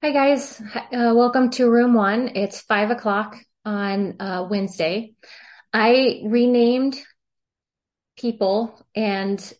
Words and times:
Hi, 0.00 0.12
guys. 0.12 0.62
Uh, 0.76 1.12
welcome 1.12 1.50
to 1.50 1.68
room 1.68 1.92
one. 1.92 2.36
It's 2.36 2.60
five 2.60 2.92
o'clock 2.92 3.36
on 3.64 4.14
uh, 4.20 4.46
Wednesday. 4.48 5.14
I 5.72 6.22
renamed 6.24 6.96
people, 8.16 8.80
and 8.94 9.52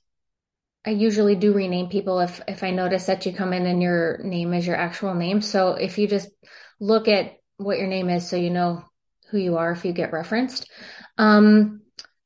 I 0.86 0.90
usually 0.90 1.34
do 1.34 1.52
rename 1.52 1.88
people 1.88 2.20
if, 2.20 2.40
if 2.46 2.62
I 2.62 2.70
notice 2.70 3.06
that 3.06 3.26
you 3.26 3.32
come 3.32 3.52
in 3.52 3.66
and 3.66 3.82
your 3.82 4.20
name 4.22 4.54
is 4.54 4.64
your 4.64 4.76
actual 4.76 5.12
name. 5.14 5.40
So 5.40 5.72
if 5.72 5.98
you 5.98 6.06
just 6.06 6.28
look 6.78 7.08
at 7.08 7.32
what 7.56 7.78
your 7.78 7.88
name 7.88 8.08
is 8.08 8.30
so 8.30 8.36
you 8.36 8.50
know 8.50 8.84
who 9.30 9.38
you 9.38 9.56
are 9.56 9.72
if 9.72 9.84
you 9.84 9.92
get 9.92 10.12
referenced. 10.12 10.70
Um, 11.18 11.80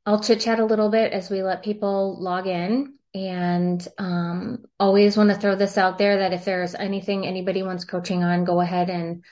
I'll 0.04 0.20
chit 0.20 0.40
chat 0.40 0.60
a 0.60 0.66
little 0.66 0.90
bit 0.90 1.14
as 1.14 1.30
we 1.30 1.42
let 1.42 1.64
people 1.64 2.22
log 2.22 2.46
in. 2.46 2.98
And 3.14 3.86
um, 3.98 4.64
always 4.80 5.16
want 5.16 5.30
to 5.30 5.36
throw 5.36 5.54
this 5.54 5.76
out 5.76 5.98
there 5.98 6.18
that 6.18 6.32
if 6.32 6.44
there's 6.44 6.74
anything 6.74 7.26
anybody 7.26 7.62
wants 7.62 7.84
coaching 7.84 8.22
on, 8.22 8.44
go 8.44 8.60
ahead 8.60 8.88
and 8.88 9.22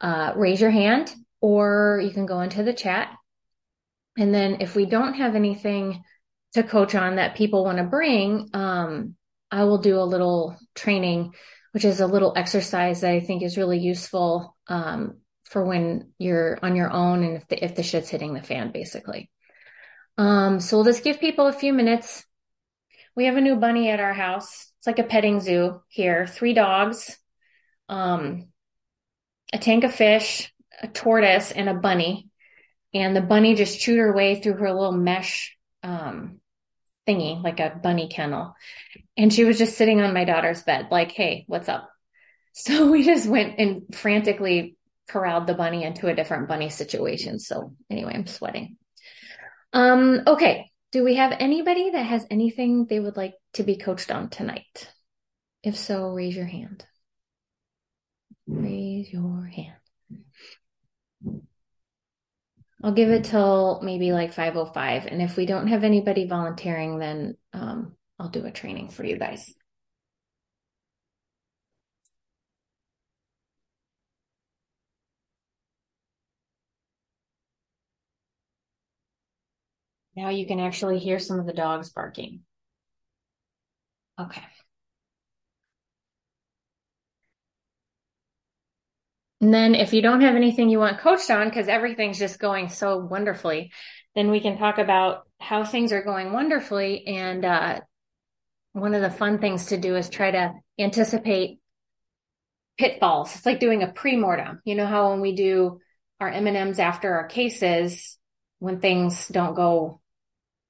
uh, 0.00 0.32
raise 0.36 0.60
your 0.60 0.70
hand 0.70 1.14
or 1.40 2.00
you 2.04 2.10
can 2.10 2.26
go 2.26 2.40
into 2.40 2.62
the 2.62 2.74
chat. 2.74 3.10
And 4.18 4.34
then 4.34 4.60
if 4.60 4.74
we 4.74 4.84
don't 4.84 5.14
have 5.14 5.34
anything 5.34 6.02
to 6.52 6.62
coach 6.62 6.94
on 6.94 7.16
that 7.16 7.36
people 7.36 7.64
want 7.64 7.78
to 7.78 7.84
bring, 7.84 8.50
um, 8.52 9.14
I 9.50 9.64
will 9.64 9.78
do 9.78 9.98
a 9.98 10.04
little 10.04 10.58
training, 10.74 11.32
which 11.72 11.84
is 11.84 12.00
a 12.00 12.06
little 12.06 12.34
exercise 12.36 13.00
that 13.00 13.12
I 13.12 13.20
think 13.20 13.42
is 13.42 13.56
really 13.56 13.78
useful 13.78 14.56
um, 14.66 15.18
for 15.44 15.64
when 15.64 16.12
you're 16.18 16.58
on 16.62 16.76
your 16.76 16.90
own 16.90 17.24
and 17.24 17.36
if 17.36 17.48
the, 17.48 17.64
if 17.64 17.74
the 17.74 17.82
shit's 17.82 18.10
hitting 18.10 18.34
the 18.34 18.42
fan, 18.42 18.70
basically. 18.72 19.30
Um, 20.18 20.60
so 20.60 20.76
we'll 20.76 20.84
just 20.84 21.04
give 21.04 21.20
people 21.20 21.46
a 21.46 21.52
few 21.52 21.72
minutes 21.72 22.24
we 23.20 23.26
have 23.26 23.36
a 23.36 23.42
new 23.42 23.56
bunny 23.56 23.90
at 23.90 24.00
our 24.00 24.14
house. 24.14 24.72
It's 24.78 24.86
like 24.86 24.98
a 24.98 25.04
petting 25.04 25.40
zoo 25.40 25.82
here. 25.88 26.26
Three 26.26 26.54
dogs, 26.54 27.18
um, 27.86 28.48
a 29.52 29.58
tank 29.58 29.84
of 29.84 29.94
fish, 29.94 30.50
a 30.80 30.88
tortoise, 30.88 31.52
and 31.52 31.68
a 31.68 31.74
bunny. 31.74 32.30
And 32.94 33.14
the 33.14 33.20
bunny 33.20 33.54
just 33.56 33.78
chewed 33.78 33.98
her 33.98 34.14
way 34.14 34.40
through 34.40 34.54
her 34.54 34.72
little 34.72 34.92
mesh 34.92 35.54
um, 35.82 36.40
thingy, 37.06 37.44
like 37.44 37.60
a 37.60 37.78
bunny 37.82 38.08
kennel. 38.08 38.56
And 39.18 39.30
she 39.30 39.44
was 39.44 39.58
just 39.58 39.76
sitting 39.76 40.00
on 40.00 40.14
my 40.14 40.24
daughter's 40.24 40.62
bed, 40.62 40.86
like, 40.90 41.12
hey, 41.12 41.44
what's 41.46 41.68
up? 41.68 41.90
So 42.52 42.90
we 42.90 43.04
just 43.04 43.28
went 43.28 43.60
and 43.60 43.94
frantically 43.94 44.76
corralled 45.08 45.46
the 45.46 45.54
bunny 45.54 45.84
into 45.84 46.08
a 46.08 46.14
different 46.16 46.48
bunny 46.48 46.68
situation. 46.68 47.38
So 47.38 47.74
anyway, 47.88 48.12
I'm 48.14 48.26
sweating. 48.26 48.76
Um, 49.72 50.22
okay. 50.26 50.69
Do 50.92 51.04
we 51.04 51.14
have 51.16 51.36
anybody 51.38 51.90
that 51.90 52.02
has 52.02 52.26
anything 52.30 52.86
they 52.86 52.98
would 52.98 53.16
like 53.16 53.34
to 53.54 53.62
be 53.62 53.76
coached 53.76 54.10
on 54.10 54.28
tonight? 54.28 54.92
If 55.62 55.76
so, 55.76 56.08
raise 56.08 56.34
your 56.34 56.46
hand. 56.46 56.84
Raise 58.46 59.12
your 59.12 59.44
hand. 59.44 59.76
I'll 62.82 62.92
give 62.92 63.10
it 63.10 63.24
till 63.24 63.80
maybe 63.82 64.12
like 64.12 64.32
505. 64.32 65.06
And 65.06 65.22
if 65.22 65.36
we 65.36 65.46
don't 65.46 65.68
have 65.68 65.84
anybody 65.84 66.26
volunteering, 66.26 66.98
then 66.98 67.36
um, 67.52 67.94
I'll 68.18 68.30
do 68.30 68.44
a 68.46 68.50
training 68.50 68.88
for 68.88 69.04
you 69.04 69.16
guys. 69.16 69.52
Now 80.16 80.30
you 80.30 80.46
can 80.46 80.60
actually 80.60 80.98
hear 80.98 81.18
some 81.18 81.38
of 81.38 81.46
the 81.46 81.52
dogs 81.52 81.90
barking. 81.90 82.40
Okay. 84.18 84.42
And 89.40 89.54
then 89.54 89.74
if 89.74 89.94
you 89.94 90.02
don't 90.02 90.20
have 90.20 90.36
anything 90.36 90.68
you 90.68 90.78
want 90.78 91.00
coached 91.00 91.30
on, 91.30 91.48
because 91.48 91.68
everything's 91.68 92.18
just 92.18 92.38
going 92.38 92.68
so 92.68 92.98
wonderfully, 92.98 93.72
then 94.14 94.30
we 94.30 94.40
can 94.40 94.58
talk 94.58 94.78
about 94.78 95.26
how 95.38 95.64
things 95.64 95.92
are 95.92 96.02
going 96.02 96.32
wonderfully. 96.32 97.06
And 97.06 97.44
uh, 97.44 97.80
one 98.72 98.94
of 98.94 99.00
the 99.00 99.10
fun 99.10 99.38
things 99.38 99.66
to 99.66 99.78
do 99.78 99.96
is 99.96 100.10
try 100.10 100.30
to 100.30 100.52
anticipate 100.78 101.60
pitfalls. 102.76 103.34
It's 103.34 103.46
like 103.46 103.60
doing 103.60 103.82
a 103.82 103.92
pre-mortem. 103.92 104.60
You 104.64 104.74
know 104.74 104.86
how 104.86 105.10
when 105.10 105.20
we 105.20 105.34
do 105.34 105.80
our 106.18 106.28
M&Ms 106.28 106.78
after 106.78 107.14
our 107.14 107.26
cases, 107.26 108.18
when 108.58 108.80
things 108.80 109.26
don't 109.28 109.54
go 109.54 110.00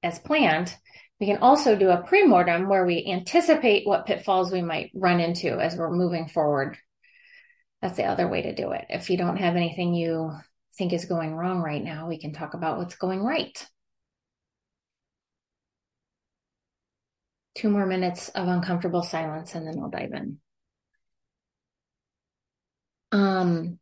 as 0.03 0.19
planned. 0.19 0.75
We 1.19 1.27
can 1.27 1.37
also 1.37 1.75
do 1.75 1.89
a 1.89 2.01
pre-mortem 2.01 2.67
where 2.67 2.85
we 2.85 3.05
anticipate 3.05 3.87
what 3.87 4.07
pitfalls 4.07 4.51
we 4.51 4.61
might 4.61 4.91
run 4.95 5.19
into 5.19 5.59
as 5.59 5.75
we're 5.75 5.91
moving 5.91 6.27
forward. 6.27 6.77
That's 7.81 7.97
the 7.97 8.05
other 8.05 8.27
way 8.27 8.43
to 8.43 8.55
do 8.55 8.71
it. 8.71 8.85
If 8.89 9.09
you 9.09 9.17
don't 9.17 9.37
have 9.37 9.55
anything 9.55 9.93
you 9.93 10.31
think 10.77 10.93
is 10.93 11.05
going 11.05 11.35
wrong 11.35 11.61
right 11.61 11.83
now, 11.83 12.07
we 12.07 12.19
can 12.19 12.33
talk 12.33 12.53
about 12.53 12.77
what's 12.77 12.95
going 12.95 13.23
right. 13.23 13.67
Two 17.55 17.69
more 17.69 17.85
minutes 17.85 18.29
of 18.29 18.47
uncomfortable 18.47 19.03
silence 19.03 19.53
and 19.53 19.67
then 19.67 19.75
we'll 19.77 19.89
dive 19.89 20.13
in. 20.13 20.39
Um, 23.11 23.77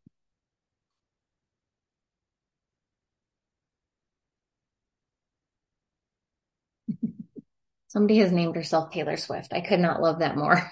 Somebody 7.89 8.19
has 8.19 8.31
named 8.31 8.55
herself 8.55 8.91
Taylor 8.91 9.17
Swift. 9.17 9.51
I 9.51 9.61
could 9.61 9.79
not 9.79 9.99
love 9.99 10.19
that 10.19 10.37
more. 10.37 10.61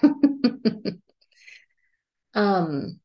um, 2.34 3.00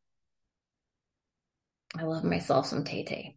I 1.98 2.04
love 2.04 2.24
myself 2.24 2.68
some 2.68 2.84
Tay 2.84 3.04
Tay. 3.06 3.36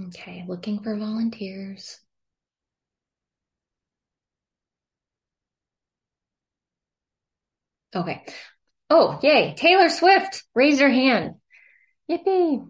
Okay, 0.00 0.44
looking 0.48 0.82
for 0.82 0.96
volunteers. 0.96 2.00
Okay. 7.94 8.24
Oh, 8.88 9.18
yay. 9.22 9.54
Taylor 9.58 9.90
Swift, 9.90 10.42
raise 10.54 10.80
your 10.80 10.88
hand. 10.88 11.34
Yippee. 12.10 12.66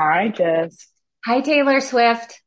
Hi, 0.00 0.28
Jess. 0.28 0.86
Hi, 1.24 1.40
Taylor 1.40 1.80
Swift. 1.80 2.40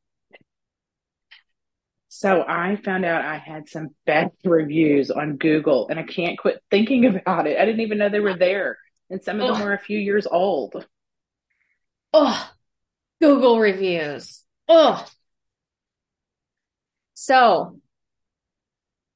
So 2.07 2.45
I 2.47 2.77
found 2.77 3.03
out 3.03 3.25
I 3.25 3.39
had 3.39 3.67
some 3.67 3.89
bad 4.05 4.31
reviews 4.45 5.11
on 5.11 5.35
Google 5.35 5.89
and 5.89 5.99
I 5.99 6.03
can't 6.03 6.39
quit 6.39 6.63
thinking 6.71 7.05
about 7.05 7.47
it. 7.47 7.59
I 7.59 7.65
didn't 7.65 7.81
even 7.81 7.97
know 7.97 8.07
they 8.07 8.21
were 8.21 8.37
there. 8.37 8.77
And 9.09 9.21
some 9.21 9.41
of 9.41 9.49
them 9.49 9.65
were 9.65 9.73
a 9.73 9.77
few 9.77 9.99
years 9.99 10.25
old. 10.25 10.87
Oh, 12.13 12.51
Google 13.21 13.59
reviews. 13.59 14.45
Oh. 14.69 15.05
So 17.15 17.81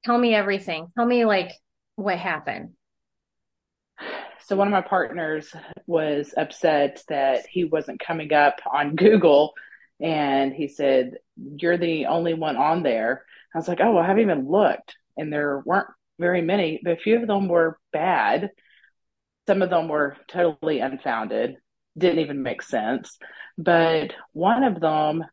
tell 0.03 0.17
me 0.17 0.35
everything. 0.35 0.91
Tell 0.97 1.05
me 1.05 1.23
like 1.23 1.53
what 1.95 2.17
happened. 2.17 2.73
So 4.47 4.57
one 4.57 4.67
of 4.67 4.73
my 4.73 4.81
partners 4.81 5.55
was 5.87 6.33
upset 6.35 7.03
that 7.09 7.45
he 7.47 7.63
wasn't 7.65 7.99
coming 7.99 8.33
up 8.33 8.59
on 8.71 8.95
Google 8.95 9.53
and 10.01 10.53
he 10.53 10.67
said, 10.67 11.17
You're 11.37 11.77
the 11.77 12.07
only 12.07 12.33
one 12.33 12.57
on 12.57 12.83
there. 12.83 13.25
I 13.53 13.57
was 13.57 13.67
like, 13.67 13.79
Oh, 13.81 13.97
I 13.97 14.05
haven't 14.05 14.23
even 14.23 14.49
looked. 14.49 14.95
And 15.17 15.31
there 15.31 15.61
weren't 15.65 15.87
very 16.19 16.41
many, 16.41 16.81
but 16.83 16.93
a 16.93 16.97
few 17.01 17.21
of 17.21 17.27
them 17.27 17.47
were 17.47 17.79
bad. 17.93 18.51
Some 19.47 19.61
of 19.61 19.69
them 19.69 19.87
were 19.87 20.17
totally 20.27 20.79
unfounded, 20.79 21.57
didn't 21.97 22.19
even 22.19 22.41
make 22.43 22.61
sense. 22.61 23.17
But 23.57 24.13
one 24.33 24.63
of 24.63 24.79
them 24.79 25.23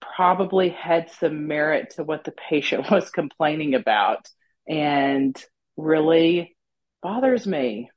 probably 0.00 0.68
had 0.68 1.10
some 1.10 1.46
merit 1.46 1.90
to 1.90 2.04
what 2.04 2.24
the 2.24 2.32
patient 2.32 2.86
was 2.90 3.10
complaining 3.10 3.74
about 3.74 4.28
and 4.68 5.40
really 5.76 6.56
bothers 7.02 7.46
me. 7.46 7.90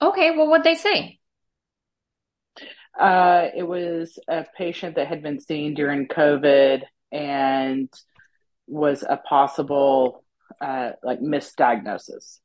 Okay, 0.00 0.36
well, 0.36 0.48
what'd 0.48 0.64
they 0.64 0.74
say? 0.74 1.18
Uh, 2.98 3.48
it 3.54 3.62
was 3.62 4.18
a 4.28 4.44
patient 4.56 4.96
that 4.96 5.08
had 5.08 5.22
been 5.22 5.40
seen 5.40 5.74
during 5.74 6.08
COVID 6.08 6.82
and 7.12 7.92
was 8.66 9.02
a 9.02 9.16
possible 9.16 10.24
uh, 10.60 10.90
like 11.02 11.20
misdiagnosis. 11.20 12.38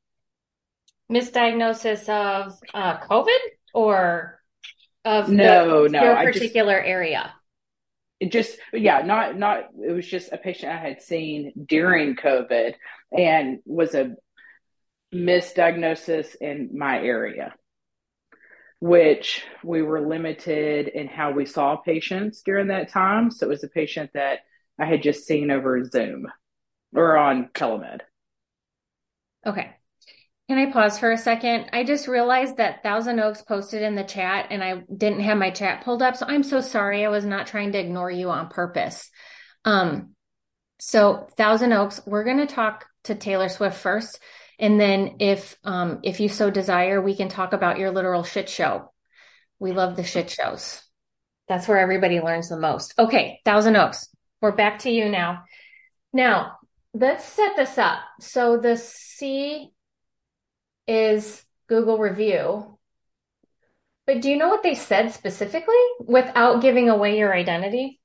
Misdiagnosis 1.12 2.09
of 2.09 2.57
uh, 2.74 2.98
COVID 3.00 3.39
or 3.74 4.39
of 5.03 5.30
no, 5.30 5.83
the, 5.83 5.89
no, 5.89 6.03
your 6.03 6.15
particular 6.15 6.80
just, 6.80 6.89
area? 6.89 7.33
It 8.19 8.31
just 8.31 8.57
yeah, 8.71 9.01
not 9.01 9.38
not. 9.38 9.69
It 9.86 9.92
was 9.92 10.07
just 10.07 10.31
a 10.31 10.38
patient 10.38 10.71
I 10.71 10.77
had 10.77 11.01
seen 11.01 11.53
during 11.68 12.15
COVID 12.15 12.75
and 13.18 13.59
was 13.65 13.95
a 13.95 14.15
misdiagnosis 15.13 16.36
in 16.42 16.72
my 16.78 17.00
area. 17.00 17.54
which 18.80 19.44
we 19.63 19.81
were 19.81 20.02
limited 20.02 20.88
in 20.88 21.08
how 21.08 21.31
we 21.31 21.46
saw 21.46 21.75
patients 21.75 22.42
during 22.42 22.68
that 22.68 22.90
time. 22.90 23.30
So 23.31 23.46
it 23.46 23.50
was 23.50 23.63
a 23.63 23.68
patient 23.69 24.10
that 24.13 24.40
I 24.80 24.86
had 24.86 25.04
just 25.04 25.25
seen 25.28 25.52
over 25.52 25.84
Zoom 25.86 26.25
or 26.96 27.18
on 27.18 27.50
telemed. 27.54 28.02
Okay. 29.46 29.72
Can 30.50 30.58
I 30.58 30.72
pause 30.72 31.00
for 31.00 31.12
a 31.12 31.18
second? 31.18 31.69
I 31.72 31.84
just 31.84 32.08
realized 32.08 32.58
that 32.58 32.84
Thousand 32.84 33.19
Oaks 33.19 33.42
posted 33.42 33.81
in 33.84 33.96
the 33.96 34.04
chat 34.04 34.48
and 34.50 34.63
I 34.63 34.84
didn't 34.96 35.22
have 35.22 35.38
my 35.38 35.52
chat 35.52 35.84
pulled 35.84 36.02
up. 36.02 36.18
So 36.18 36.25
I'm 36.28 36.44
so 36.44 36.60
sorry. 36.62 37.06
I 37.06 37.10
was 37.10 37.25
not 37.25 37.48
trying 37.48 37.72
to 37.72 37.80
ignore 37.80 38.12
you 38.12 38.30
on 38.30 38.50
purpose. 38.50 39.10
Um, 39.63 40.16
so 40.80 41.28
Thousand 41.38 41.72
Oaks, 41.74 42.02
we're 42.06 42.25
going 42.25 42.46
to 42.46 42.54
talk 42.54 42.86
to 43.06 43.16
Taylor 43.16 43.50
Swift 43.50 43.78
first. 43.78 44.19
And 44.62 44.80
then 44.80 45.16
if, 45.19 45.58
um, 45.63 46.00
if 46.04 46.19
you 46.19 46.30
so 46.30 46.52
desire, 46.52 47.02
we 47.02 47.16
can 47.16 47.28
talk 47.28 47.52
about 47.52 47.80
your 47.80 47.92
literal 47.92 48.24
shit 48.24 48.48
show. 48.48 48.92
We 49.60 49.72
love 49.72 49.96
the 49.96 50.04
shit 50.04 50.30
shows. 50.30 50.81
That's 51.48 51.68
where 51.68 51.80
everybody 51.80 52.22
learns 52.22 52.48
the 52.48 52.58
most. 52.58 52.94
Okay. 52.98 53.42
Thousand 53.44 53.75
Oaks, 53.75 54.08
we're 54.40 54.52
back 54.52 54.80
to 54.80 54.92
you 54.92 55.10
now. 55.10 55.44
Now 56.13 56.58
let's 56.94 57.25
set 57.25 57.56
this 57.56 57.78
up. 57.78 58.00
So 58.19 58.58
the 58.58 58.78
C 58.78 59.72
is 60.88 61.44
Google 61.68 61.98
review. 61.98 62.78
But 64.06 64.22
do 64.22 64.30
you 64.30 64.38
know 64.38 64.50
what 64.50 64.63
they 64.63 64.75
said 64.75 65.12
specifically 65.12 65.74
without 66.06 66.62
giving 66.62 66.90
away 66.90 67.18
your 67.18 67.34
identity? 67.34 68.00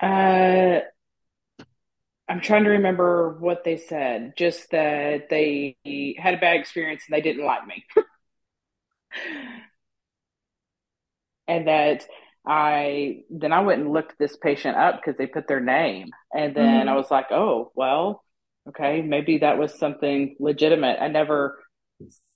Uh, 0.00 0.80
I'm 2.30 2.40
trying 2.40 2.62
to 2.62 2.70
remember 2.70 3.36
what 3.40 3.64
they 3.64 3.76
said. 3.76 4.34
Just 4.36 4.70
that 4.70 5.28
they 5.28 5.76
had 6.16 6.34
a 6.34 6.38
bad 6.38 6.60
experience 6.60 7.02
and 7.08 7.16
they 7.16 7.22
didn't 7.22 7.44
like 7.44 7.66
me. 7.66 7.84
and 11.48 11.66
that 11.66 12.06
I 12.46 13.22
then 13.30 13.52
I 13.52 13.62
went 13.62 13.80
and 13.82 13.92
looked 13.92 14.16
this 14.16 14.36
patient 14.36 14.76
up 14.76 14.96
because 14.96 15.18
they 15.18 15.26
put 15.26 15.48
their 15.48 15.58
name. 15.58 16.10
And 16.32 16.54
then 16.54 16.86
mm-hmm. 16.86 16.88
I 16.88 16.94
was 16.94 17.10
like, 17.10 17.32
oh, 17.32 17.72
well, 17.74 18.22
okay, 18.68 19.02
maybe 19.02 19.38
that 19.38 19.58
was 19.58 19.76
something 19.76 20.36
legitimate. 20.38 20.98
I 21.00 21.08
never 21.08 21.58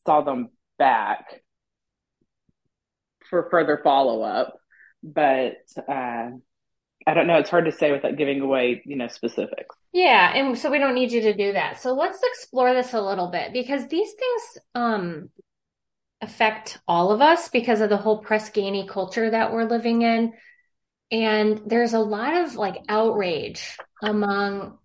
saw 0.05 0.23
them 0.23 0.51
back 0.77 1.41
for 3.31 3.49
further 3.49 3.81
follow 3.85 4.23
up, 4.23 4.59
but 5.05 5.59
uh, 5.89 6.31
I 7.07 7.15
don't 7.15 7.27
know. 7.27 7.39
It's 7.39 7.51
hard 7.51 7.67
to 7.67 7.73
say 7.73 7.93
without 7.93 8.17
giving 8.17 8.41
away, 8.41 8.83
you 8.85 8.97
know, 8.97 9.09
specifics. 9.09 9.77
Yeah, 9.93 10.33
and 10.35 10.57
so 10.59 10.71
we 10.71 10.79
don't 10.79 10.95
need 10.95 11.13
you 11.13 11.21
to 11.23 11.35
do 11.35 11.53
that. 11.53 11.81
So 11.81 11.93
let's 11.93 12.19
explore 12.23 12.73
this 12.73 12.95
a 12.95 13.01
little 13.01 13.29
bit 13.29 13.53
because 13.53 13.89
these 13.89 14.13
things 14.13 14.59
um, 14.75 15.31
affect 16.21 16.79
all 16.89 17.13
of 17.13 17.21
us 17.21 17.49
because 17.49 17.81
of 17.81 17.91
the 17.91 17.97
whole 17.97 18.19
Press 18.19 18.51
Ganey 18.51 18.89
culture 18.89 19.31
that 19.31 19.53
we're 19.53 19.65
living 19.65 20.03
in. 20.03 20.33
And 21.11 21.61
there's 21.67 21.93
a 21.93 22.01
lot 22.01 22.35
of 22.35 22.57
like 22.57 22.83
outrage 22.89 23.77
among 24.03 24.79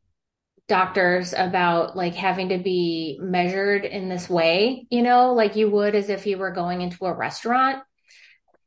doctors 0.67 1.33
about 1.33 1.97
like 1.97 2.13
having 2.13 2.49
to 2.49 2.57
be 2.59 3.17
measured 3.21 3.85
in 3.85 4.09
this 4.09 4.29
way, 4.29 4.85
you 4.91 5.01
know, 5.01 5.33
like 5.33 5.55
you 5.55 5.69
would 5.69 5.95
as 5.95 6.09
if 6.09 6.27
you 6.27 6.37
were 6.37 6.51
going 6.51 6.81
into 6.81 7.05
a 7.05 7.13
restaurant. 7.13 7.81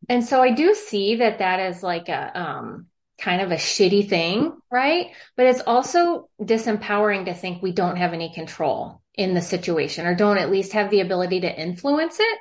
And 0.09 0.25
so 0.25 0.43
I 0.43 0.51
do 0.51 0.75
see 0.75 1.17
that 1.17 1.39
that 1.39 1.61
is 1.61 1.83
like 1.83 2.09
a 2.09 2.39
um, 2.39 2.87
kind 3.23 3.41
of 3.41 3.53
a 3.53 3.57
shitty 3.57 4.09
thing, 4.09 4.53
right? 4.71 5.13
But 5.37 5.47
it's 5.47 5.63
also 5.67 6.29
disempowering 6.41 7.27
to 7.27 7.35
think 7.35 7.63
we 7.63 7.73
don't 7.73 7.97
have 7.97 8.13
any 8.13 8.35
control 8.35 9.01
in 9.15 9.35
the 9.35 9.41
situation 9.41 10.07
or 10.07 10.15
don't 10.15 10.39
at 10.39 10.51
least 10.51 10.73
have 10.73 10.91
the 10.91 11.01
ability 11.01 11.41
to 11.41 11.61
influence 11.61 12.19
it. 12.19 12.39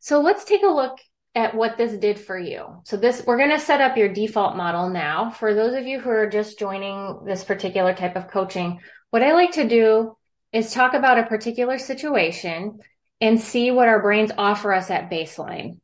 So 0.00 0.20
let's 0.20 0.44
take 0.44 0.62
a 0.62 0.68
look 0.68 0.98
at 1.34 1.54
what 1.54 1.76
this 1.76 1.92
did 1.98 2.18
for 2.18 2.38
you. 2.38 2.82
So 2.84 2.96
this, 2.96 3.22
we're 3.26 3.38
going 3.38 3.50
to 3.50 3.58
set 3.58 3.80
up 3.80 3.96
your 3.96 4.12
default 4.12 4.56
model 4.56 4.88
now. 4.90 5.30
For 5.30 5.54
those 5.54 5.74
of 5.74 5.86
you 5.86 6.00
who 6.00 6.10
are 6.10 6.28
just 6.28 6.58
joining 6.58 7.24
this 7.24 7.44
particular 7.44 7.94
type 7.94 8.16
of 8.16 8.28
coaching, 8.28 8.80
what 9.10 9.22
I 9.22 9.32
like 9.32 9.52
to 9.52 9.68
do 9.68 10.16
is 10.52 10.72
talk 10.72 10.94
about 10.94 11.18
a 11.18 11.26
particular 11.26 11.78
situation 11.78 12.80
and 13.20 13.40
see 13.40 13.70
what 13.70 13.88
our 13.88 14.00
brains 14.00 14.32
offer 14.36 14.72
us 14.72 14.90
at 14.90 15.10
baseline. 15.10 15.78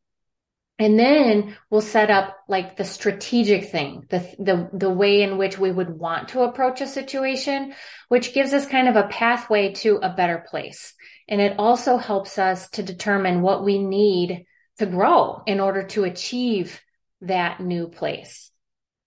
And 0.78 0.98
then 0.98 1.56
we'll 1.70 1.80
set 1.80 2.10
up 2.10 2.36
like 2.48 2.76
the 2.76 2.84
strategic 2.84 3.70
thing, 3.70 4.04
the, 4.10 4.18
the, 4.38 4.68
the 4.74 4.90
way 4.90 5.22
in 5.22 5.38
which 5.38 5.58
we 5.58 5.72
would 5.72 5.88
want 5.88 6.28
to 6.28 6.42
approach 6.42 6.82
a 6.82 6.86
situation, 6.86 7.72
which 8.08 8.34
gives 8.34 8.52
us 8.52 8.66
kind 8.66 8.86
of 8.86 8.96
a 8.96 9.08
pathway 9.08 9.72
to 9.74 9.96
a 9.96 10.14
better 10.14 10.44
place. 10.50 10.92
And 11.28 11.40
it 11.40 11.58
also 11.58 11.96
helps 11.96 12.38
us 12.38 12.68
to 12.70 12.82
determine 12.82 13.40
what 13.40 13.64
we 13.64 13.78
need 13.78 14.44
to 14.78 14.86
grow 14.86 15.42
in 15.46 15.60
order 15.60 15.84
to 15.84 16.04
achieve 16.04 16.80
that 17.22 17.60
new 17.60 17.88
place. 17.88 18.50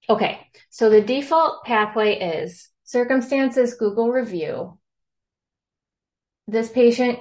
Okay. 0.10 0.40
So 0.72 0.90
the 0.90 1.02
default 1.02 1.66
pathway 1.66 2.20
is 2.20 2.68
circumstances 2.84 3.76
Google 3.76 4.10
review. 4.10 4.80
This 6.48 6.70
patient 6.70 7.20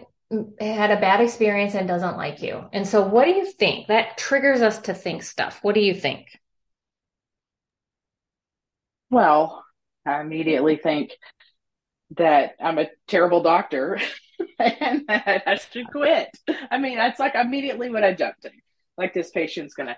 had 0.60 0.90
a 0.90 1.00
bad 1.00 1.20
experience 1.20 1.74
and 1.74 1.88
doesn't 1.88 2.16
like 2.16 2.42
you. 2.42 2.64
And 2.72 2.86
so 2.86 3.02
what 3.02 3.24
do 3.24 3.30
you 3.30 3.46
think? 3.46 3.88
That 3.88 4.18
triggers 4.18 4.60
us 4.60 4.78
to 4.82 4.94
think 4.94 5.22
stuff. 5.22 5.60
What 5.62 5.74
do 5.74 5.80
you 5.80 5.94
think? 5.94 6.38
Well, 9.10 9.64
I 10.04 10.20
immediately 10.20 10.76
think 10.76 11.12
that 12.16 12.52
I'm 12.60 12.78
a 12.78 12.88
terrible 13.06 13.42
doctor 13.42 13.98
and 14.58 15.04
that 15.08 15.44
I 15.46 15.56
should 15.56 15.90
quit. 15.90 16.28
I 16.70 16.78
mean, 16.78 16.96
that's 16.96 17.20
like 17.20 17.34
immediately 17.34 17.90
what 17.90 18.04
I 18.04 18.14
jumped 18.14 18.42
to. 18.42 18.50
Like 18.96 19.14
this 19.14 19.30
patient's 19.30 19.74
going 19.74 19.88
to 19.88 19.96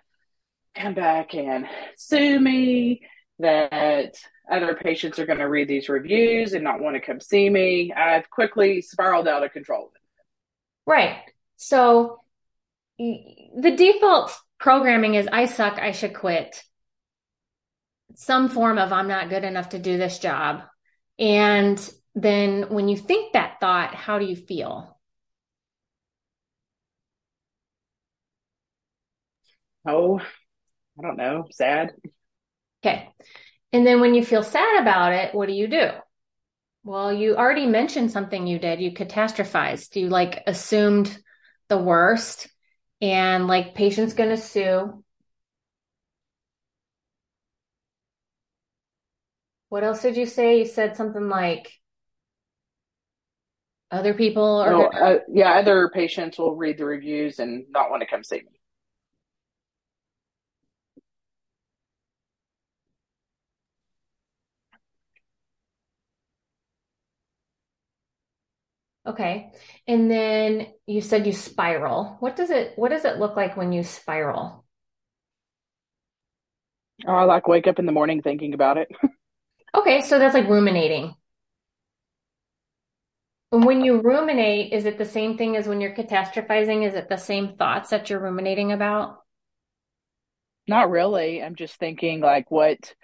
come 0.76 0.94
back 0.94 1.34
and 1.34 1.66
sue 1.96 2.38
me 2.38 3.02
that 3.40 4.14
other 4.50 4.74
patients 4.74 5.18
are 5.18 5.26
going 5.26 5.38
to 5.38 5.48
read 5.48 5.68
these 5.68 5.88
reviews 5.88 6.52
and 6.52 6.62
not 6.62 6.80
want 6.80 6.94
to 6.94 7.00
come 7.00 7.20
see 7.20 7.48
me. 7.48 7.92
I've 7.92 8.28
quickly 8.30 8.80
spiraled 8.80 9.26
out 9.26 9.44
of 9.44 9.52
control. 9.52 9.92
Right. 10.90 11.18
So 11.56 12.18
the 12.98 13.76
default 13.76 14.36
programming 14.58 15.14
is 15.14 15.28
I 15.30 15.44
suck, 15.44 15.78
I 15.78 15.92
should 15.92 16.14
quit. 16.14 16.64
Some 18.16 18.48
form 18.48 18.76
of 18.76 18.92
I'm 18.92 19.06
not 19.06 19.30
good 19.30 19.44
enough 19.44 19.68
to 19.68 19.78
do 19.78 19.98
this 19.98 20.18
job. 20.18 20.62
And 21.16 21.78
then 22.16 22.70
when 22.70 22.88
you 22.88 22.96
think 22.96 23.34
that 23.34 23.58
thought, 23.60 23.94
how 23.94 24.18
do 24.18 24.24
you 24.24 24.34
feel? 24.34 24.98
Oh, 29.86 30.18
I 30.18 31.02
don't 31.02 31.16
know, 31.16 31.46
sad. 31.52 31.92
Okay. 32.84 33.08
And 33.72 33.86
then 33.86 34.00
when 34.00 34.16
you 34.16 34.24
feel 34.24 34.42
sad 34.42 34.80
about 34.80 35.12
it, 35.12 35.36
what 35.36 35.46
do 35.46 35.52
you 35.52 35.68
do? 35.68 35.90
Well, 36.82 37.12
you 37.12 37.36
already 37.36 37.66
mentioned 37.66 38.10
something 38.10 38.46
you 38.46 38.58
did. 38.58 38.80
You 38.80 38.92
catastrophized. 38.92 39.96
You 39.96 40.08
like 40.08 40.42
assumed 40.46 41.16
the 41.68 41.78
worst 41.78 42.48
and 43.00 43.46
like 43.46 43.74
patient's 43.74 44.14
going 44.14 44.30
to 44.30 44.36
sue. 44.36 45.04
What 49.68 49.84
else 49.84 50.02
did 50.02 50.16
you 50.16 50.26
say? 50.26 50.58
You 50.58 50.66
said 50.66 50.96
something 50.96 51.28
like 51.28 51.70
other 53.90 54.14
people 54.14 54.60
are. 54.60 54.70
No, 54.70 54.84
uh, 54.86 55.18
yeah, 55.28 55.52
other 55.52 55.90
patients 55.92 56.38
will 56.38 56.56
read 56.56 56.78
the 56.78 56.84
reviews 56.84 57.38
and 57.38 57.66
not 57.70 57.90
want 57.90 58.00
to 58.00 58.06
come 58.06 58.24
see 58.24 58.36
me. 58.36 58.59
Okay. 69.06 69.52
And 69.86 70.10
then 70.10 70.66
you 70.86 71.00
said 71.00 71.26
you 71.26 71.32
spiral. 71.32 72.16
What 72.20 72.36
does 72.36 72.50
it 72.50 72.72
what 72.76 72.90
does 72.90 73.04
it 73.04 73.18
look 73.18 73.36
like 73.36 73.56
when 73.56 73.72
you 73.72 73.82
spiral? 73.82 74.64
Oh, 77.06 77.14
I 77.14 77.24
like 77.24 77.48
wake 77.48 77.66
up 77.66 77.78
in 77.78 77.86
the 77.86 77.92
morning 77.92 78.20
thinking 78.20 78.52
about 78.52 78.76
it. 78.76 78.88
okay, 79.74 80.02
so 80.02 80.18
that's 80.18 80.34
like 80.34 80.48
ruminating. 80.48 81.14
And 83.52 83.64
when 83.64 83.82
you 83.82 84.00
ruminate, 84.00 84.72
is 84.72 84.84
it 84.84 84.98
the 84.98 85.04
same 85.04 85.36
thing 85.36 85.56
as 85.56 85.66
when 85.66 85.80
you're 85.80 85.94
catastrophizing? 85.94 86.86
Is 86.86 86.94
it 86.94 87.08
the 87.08 87.16
same 87.16 87.56
thoughts 87.56 87.90
that 87.90 88.08
you're 88.08 88.20
ruminating 88.20 88.70
about? 88.70 89.22
Not 90.68 90.90
really. 90.90 91.42
I'm 91.42 91.56
just 91.56 91.76
thinking 91.76 92.20
like 92.20 92.50
what 92.50 92.94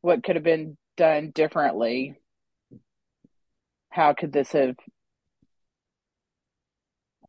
what 0.00 0.22
could 0.22 0.36
have 0.36 0.44
been 0.44 0.78
done 0.96 1.32
differently. 1.34 2.14
How 3.90 4.14
could 4.14 4.32
this 4.32 4.52
have 4.52 4.76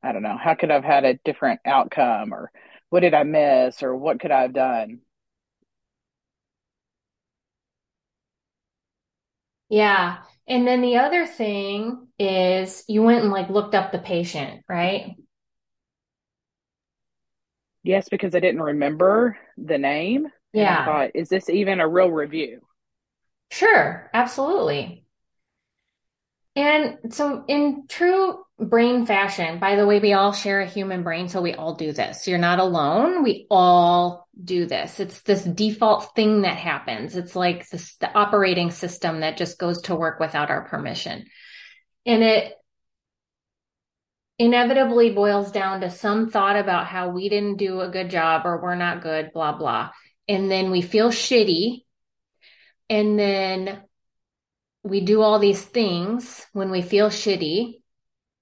I 0.04 0.12
don't 0.12 0.24
know, 0.24 0.38
how 0.38 0.56
could 0.56 0.72
I 0.72 0.76
have 0.76 0.84
had 0.84 1.06
a 1.06 1.16
different 1.26 1.62
outcome 1.66 2.34
or 2.34 2.52
what 2.90 3.02
did 3.02 3.14
I 3.14 3.24
miss 3.24 3.84
or 3.84 3.96
what 3.96 4.20
could 4.20 4.32
I 4.32 4.42
have 4.44 4.54
done? 4.54 5.02
Yeah. 9.70 10.18
And 10.48 10.68
then 10.68 10.82
the 10.82 10.98
other 10.98 11.26
thing 11.26 12.08
is 12.20 12.84
you 12.88 13.04
went 13.04 13.24
and 13.24 13.32
like 13.32 13.50
looked 13.50 13.74
up 13.76 13.92
the 13.92 14.00
patient, 14.00 14.64
right? 14.68 15.16
Yes, 17.84 18.10
because 18.10 18.36
I 18.36 18.40
didn't 18.40 18.62
remember 18.62 19.38
the 19.58 19.78
name. 19.78 20.28
Yeah. 20.54 20.82
I 20.82 20.86
thought, 20.86 21.12
is 21.16 21.30
this 21.30 21.50
even 21.50 21.80
a 21.80 21.88
real 21.88 22.12
review? 22.12 22.62
Sure, 23.50 24.10
absolutely. 24.14 25.06
And 26.56 26.98
so, 27.10 27.46
in 27.48 27.86
true 27.88 28.44
brain 28.62 29.06
fashion, 29.06 29.60
by 29.60 29.76
the 29.76 29.88
way, 29.88 30.00
we 30.00 30.14
all 30.14 30.34
share 30.34 30.62
a 30.62 30.68
human 30.68 31.04
brain, 31.04 31.28
so 31.28 31.42
we 31.42 31.54
all 31.54 31.76
do 31.76 31.92
this. 31.92 32.28
You're 32.28 32.38
not 32.38 32.60
alone. 32.60 33.24
We 33.24 33.48
all 33.50 34.28
do 34.42 34.66
this. 34.66 35.00
It's 35.00 35.22
this 35.22 35.44
default 35.44 36.16
thing 36.16 36.44
that 36.44 36.58
happens. 36.58 37.16
It's 37.16 37.36
like 37.36 37.68
this, 37.70 37.96
the 37.96 38.12
operating 38.12 38.72
system 38.72 39.22
that 39.22 39.38
just 39.38 39.58
goes 39.58 39.82
to 39.84 39.96
work 39.96 40.20
without 40.20 40.50
our 40.50 40.66
permission. 40.66 41.26
And 42.06 42.24
it 42.24 42.54
inevitably 44.38 45.12
boils 45.12 45.52
down 45.52 45.82
to 45.82 45.90
some 45.90 46.30
thought 46.30 46.56
about 46.56 46.88
how 46.88 47.10
we 47.10 47.30
didn't 47.30 47.58
do 47.58 47.82
a 47.82 47.90
good 47.90 48.10
job 48.10 48.44
or 48.46 48.62
we're 48.62 48.76
not 48.76 49.02
good, 49.02 49.32
blah, 49.34 49.58
blah. 49.58 49.90
And 50.28 50.50
then 50.50 50.72
we 50.72 50.82
feel 50.82 51.10
shitty. 51.10 51.84
And 52.90 53.18
then 53.18 53.82
we 54.84 55.02
do 55.02 55.22
all 55.22 55.40
these 55.40 55.62
things 55.62 56.46
when 56.54 56.72
we 56.72 56.82
feel 56.82 57.10
shitty. 57.10 57.81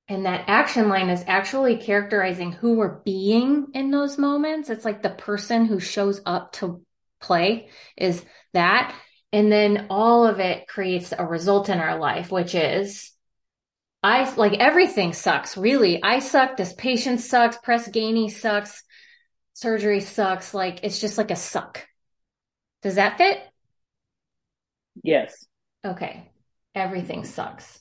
And 0.10 0.26
that 0.26 0.46
action 0.48 0.90
line 0.90 1.10
is 1.10 1.24
actually 1.28 1.78
characterizing 1.78 2.52
who 2.52 2.74
we're 2.74 3.00
being 3.02 3.68
in 3.76 3.92
those 3.92 4.18
moments. 4.18 4.72
It's 4.72 4.84
like 4.84 5.04
the 5.04 5.12
person 5.12 5.66
who 5.66 5.80
shows 5.80 6.20
up 6.26 6.54
to 6.54 6.82
play 7.22 7.70
is 7.96 8.26
that. 8.54 8.96
And 9.32 9.52
then 9.52 9.86
all 9.92 10.26
of 10.26 10.40
it 10.40 10.68
creates 10.68 11.14
a 11.16 11.24
result 11.24 11.70
in 11.70 11.80
our 11.80 12.00
life, 12.00 12.32
which 12.32 12.56
is 12.56 13.12
I 14.02 14.34
like 14.34 14.54
everything 14.54 15.14
sucks, 15.14 15.56
really. 15.56 16.02
I 16.02 16.20
suck. 16.20 16.58
This 16.58 16.74
patient 16.74 17.20
sucks. 17.20 17.58
Press 17.58 17.88
Ganey 17.88 18.32
sucks. 18.32 18.84
Surgery 19.54 20.00
sucks. 20.00 20.56
Like 20.56 20.80
it's 20.82 21.00
just 21.00 21.20
like 21.20 21.30
a 21.30 21.36
suck. 21.36 21.86
Does 22.82 22.96
that 22.96 23.20
fit? 23.20 23.38
Yes. 25.04 25.46
Okay. 25.86 26.32
Everything 26.74 27.26
sucks. 27.26 27.80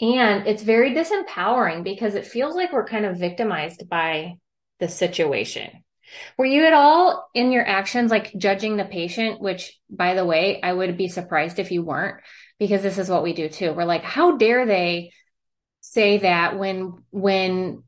And 0.00 0.46
it's 0.46 0.62
very 0.62 0.94
disempowering 0.94 1.84
because 1.84 2.14
it 2.14 2.26
feels 2.26 2.54
like 2.54 2.72
we're 2.72 2.86
kind 2.86 3.04
of 3.04 3.18
victimized 3.18 3.88
by 3.88 4.36
the 4.78 4.88
situation. 4.88 5.84
Were 6.38 6.46
you 6.46 6.66
at 6.66 6.72
all 6.72 7.28
in 7.34 7.52
your 7.52 7.66
actions 7.66 8.10
like 8.10 8.32
judging 8.36 8.76
the 8.76 8.84
patient, 8.84 9.40
which 9.40 9.78
by 9.88 10.14
the 10.14 10.24
way, 10.24 10.60
I 10.62 10.72
would 10.72 10.96
be 10.96 11.08
surprised 11.08 11.58
if 11.58 11.70
you 11.70 11.82
weren't 11.82 12.20
because 12.58 12.82
this 12.82 12.98
is 12.98 13.08
what 13.08 13.22
we 13.22 13.32
do 13.32 13.48
too. 13.48 13.72
We're 13.72 13.84
like, 13.84 14.02
how 14.02 14.36
dare 14.36 14.66
they 14.66 15.12
say 15.80 16.18
that 16.18 16.58
when, 16.58 17.04
when, 17.10 17.84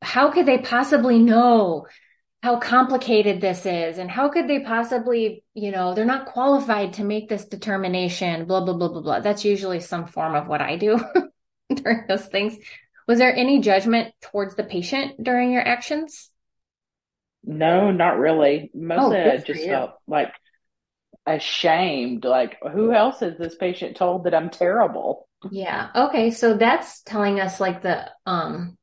how 0.00 0.30
could 0.30 0.46
they 0.46 0.58
possibly 0.58 1.18
know 1.18 1.86
how 2.44 2.58
complicated 2.58 3.40
this 3.40 3.64
is 3.64 3.96
and 3.96 4.10
how 4.10 4.28
could 4.28 4.46
they 4.46 4.60
possibly 4.60 5.42
you 5.54 5.70
know 5.70 5.94
they're 5.94 6.04
not 6.04 6.26
qualified 6.26 6.92
to 6.92 7.02
make 7.02 7.26
this 7.26 7.46
determination 7.46 8.44
blah 8.44 8.62
blah 8.62 8.74
blah 8.74 8.88
blah 8.88 9.00
blah. 9.00 9.20
That's 9.20 9.46
usually 9.46 9.80
some 9.80 10.06
form 10.06 10.34
of 10.34 10.46
what 10.46 10.60
i 10.60 10.76
do 10.76 11.00
during 11.74 12.04
those 12.06 12.26
things. 12.26 12.54
Was 13.08 13.18
there 13.18 13.34
any 13.34 13.60
judgment 13.60 14.12
towards 14.20 14.56
the 14.56 14.62
patient 14.62 15.24
during 15.24 15.52
your 15.52 15.66
actions? 15.66 16.28
No 17.42 17.90
not 17.90 18.18
really. 18.18 18.70
Mostly 18.74 19.16
oh, 19.16 19.30
i 19.30 19.36
just 19.38 19.64
felt 19.64 19.92
like 20.06 20.34
ashamed 21.24 22.26
like 22.26 22.58
who 22.74 22.92
else 22.92 23.20
has 23.20 23.38
this 23.38 23.54
patient 23.54 23.96
told 23.96 24.24
that 24.24 24.34
i'm 24.34 24.50
terrible? 24.50 25.26
Yeah. 25.50 25.88
Okay. 25.96 26.30
So 26.30 26.58
that's 26.58 27.00
telling 27.00 27.40
us 27.40 27.58
like 27.58 27.80
the 27.80 28.10
um 28.26 28.76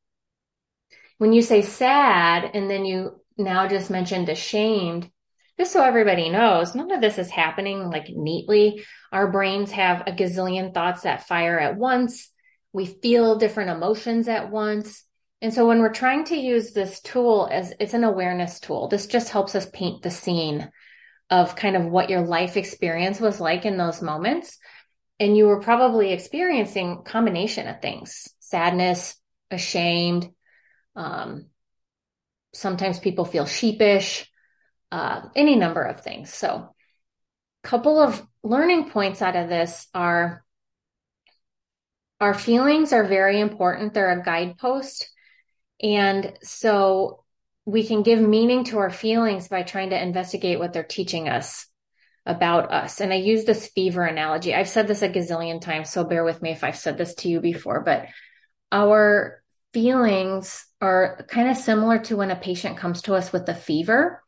when 1.20 1.32
you 1.32 1.44
say 1.44 1.62
sad 1.62 2.50
and 2.56 2.68
then 2.68 2.86
you 2.86 3.21
now 3.38 3.68
just 3.68 3.90
mentioned 3.90 4.30
ashamed, 4.30 5.10
just 5.58 5.74
so 5.74 5.84
everybody 5.84 6.30
knows, 6.30 6.74
none 6.74 6.92
of 6.92 7.02
this 7.02 7.18
is 7.18 7.30
happening 7.30 7.90
like 7.90 8.10
neatly. 8.10 8.84
Our 9.12 9.32
brains 9.32 9.72
have 9.72 10.02
a 10.02 10.12
gazillion 10.12 10.74
thoughts 10.74 11.04
that 11.04 11.28
fire 11.28 11.60
at 11.60 11.78
once. 11.78 12.30
We 12.74 12.86
feel 12.86 13.38
different 13.38 13.70
emotions 13.70 14.28
at 14.28 14.50
once. 14.50 15.04
And 15.42 15.54
so 15.54 15.68
when 15.68 15.80
we're 15.80 15.94
trying 15.94 16.24
to 16.26 16.36
use 16.36 16.72
this 16.72 17.00
tool 17.02 17.48
as 17.52 17.74
it's 17.80 17.94
an 17.94 18.04
awareness 18.04 18.60
tool, 18.60 18.88
this 18.88 19.08
just 19.08 19.30
helps 19.30 19.56
us 19.56 19.70
paint 19.72 20.02
the 20.02 20.12
scene 20.12 20.72
of 21.30 21.56
kind 21.56 21.76
of 21.76 21.86
what 21.86 22.10
your 22.10 22.22
life 22.22 22.58
experience 22.58 23.20
was 23.20 23.40
like 23.40 23.66
in 23.66 23.78
those 23.78 24.02
moments. 24.02 24.58
And 25.20 25.38
you 25.38 25.46
were 25.46 25.62
probably 25.62 26.12
experiencing 26.12 27.04
combination 27.04 27.68
of 27.68 27.82
things, 27.82 28.28
sadness, 28.40 29.16
ashamed, 29.52 30.30
um, 30.96 31.51
sometimes 32.54 33.00
people 33.00 33.26
feel 33.26 33.46
sheepish, 33.46 34.30
uh, 34.92 35.22
any 35.36 35.56
number 35.56 35.82
of 35.82 36.02
things. 36.02 36.34
So, 36.34 36.74
a 37.64 37.68
couple 37.68 38.00
of 38.00 38.26
learning 38.44 38.90
points 38.90 39.22
out 39.22 39.36
of 39.36 39.50
this 39.50 39.88
are 39.94 40.44
our 42.20 42.34
feelings 42.34 42.94
are 42.94 43.04
very 43.04 43.40
important. 43.40 43.94
They're 43.94 44.20
a 44.20 44.24
guidepost. 44.24 45.10
And 45.82 46.34
so 46.44 47.24
we 47.66 47.86
can 47.86 48.04
give 48.04 48.20
meaning 48.20 48.66
to 48.66 48.78
our 48.78 48.92
feelings 48.92 49.48
by 49.48 49.64
trying 49.64 49.90
to 49.90 50.02
investigate 50.02 50.60
what 50.60 50.72
they're 50.72 50.84
teaching 50.84 51.30
us 51.30 51.68
about 52.26 52.72
us. 52.72 53.02
And 53.02 53.12
I 53.12 53.18
use 53.18 53.46
this 53.46 53.68
fever 53.68 54.04
analogy. 54.04 54.54
I've 54.54 54.70
said 54.70 54.88
this 54.88 55.02
a 55.02 55.10
gazillion 55.10 55.60
times, 55.60 55.90
so 55.90 56.04
bear 56.04 56.24
with 56.24 56.42
me 56.42 56.52
if 56.52 56.64
I've 56.64 56.78
said 56.78 56.98
this 56.98 57.16
to 57.16 57.30
you 57.30 57.40
before, 57.40 57.82
but 57.82 58.06
our 58.72 59.41
feelings 59.74 60.66
are 60.82 61.26
kind 61.30 61.50
of 61.50 61.58
similar 61.58 62.00
to 62.00 62.18
when 62.18 62.32
a 62.32 62.36
patient 62.36 62.78
comes 62.78 63.04
to 63.04 63.16
us 63.16 63.32
with 63.32 63.48
a 63.50 63.56
fever. 63.56 64.22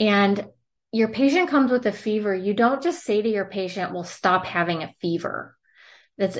And 0.00 0.46
your 0.92 1.08
patient 1.08 1.50
comes 1.50 1.70
with 1.70 1.84
a 1.86 1.92
fever, 1.92 2.34
you 2.34 2.54
don't 2.54 2.82
just 2.82 3.04
say 3.04 3.20
to 3.20 3.28
your 3.28 3.44
patient, 3.44 3.92
well, 3.92 4.04
stop 4.04 4.46
having 4.46 4.82
a 4.82 4.94
fever. 5.00 5.56
That's 6.16 6.38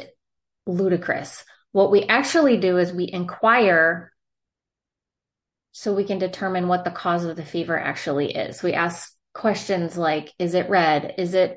ludicrous. 0.66 1.44
What 1.72 1.90
we 1.90 2.04
actually 2.04 2.56
do 2.56 2.78
is 2.78 2.92
we 2.92 3.10
inquire 3.10 4.12
so 5.72 5.94
we 5.94 6.04
can 6.04 6.18
determine 6.18 6.66
what 6.66 6.84
the 6.84 6.90
cause 6.90 7.24
of 7.24 7.36
the 7.36 7.44
fever 7.44 7.78
actually 7.78 8.34
is. 8.34 8.62
We 8.62 8.72
ask 8.72 9.12
questions 9.34 9.96
like, 9.96 10.32
is 10.38 10.54
it 10.54 10.70
red? 10.70 11.14
Is 11.18 11.34
it 11.34 11.56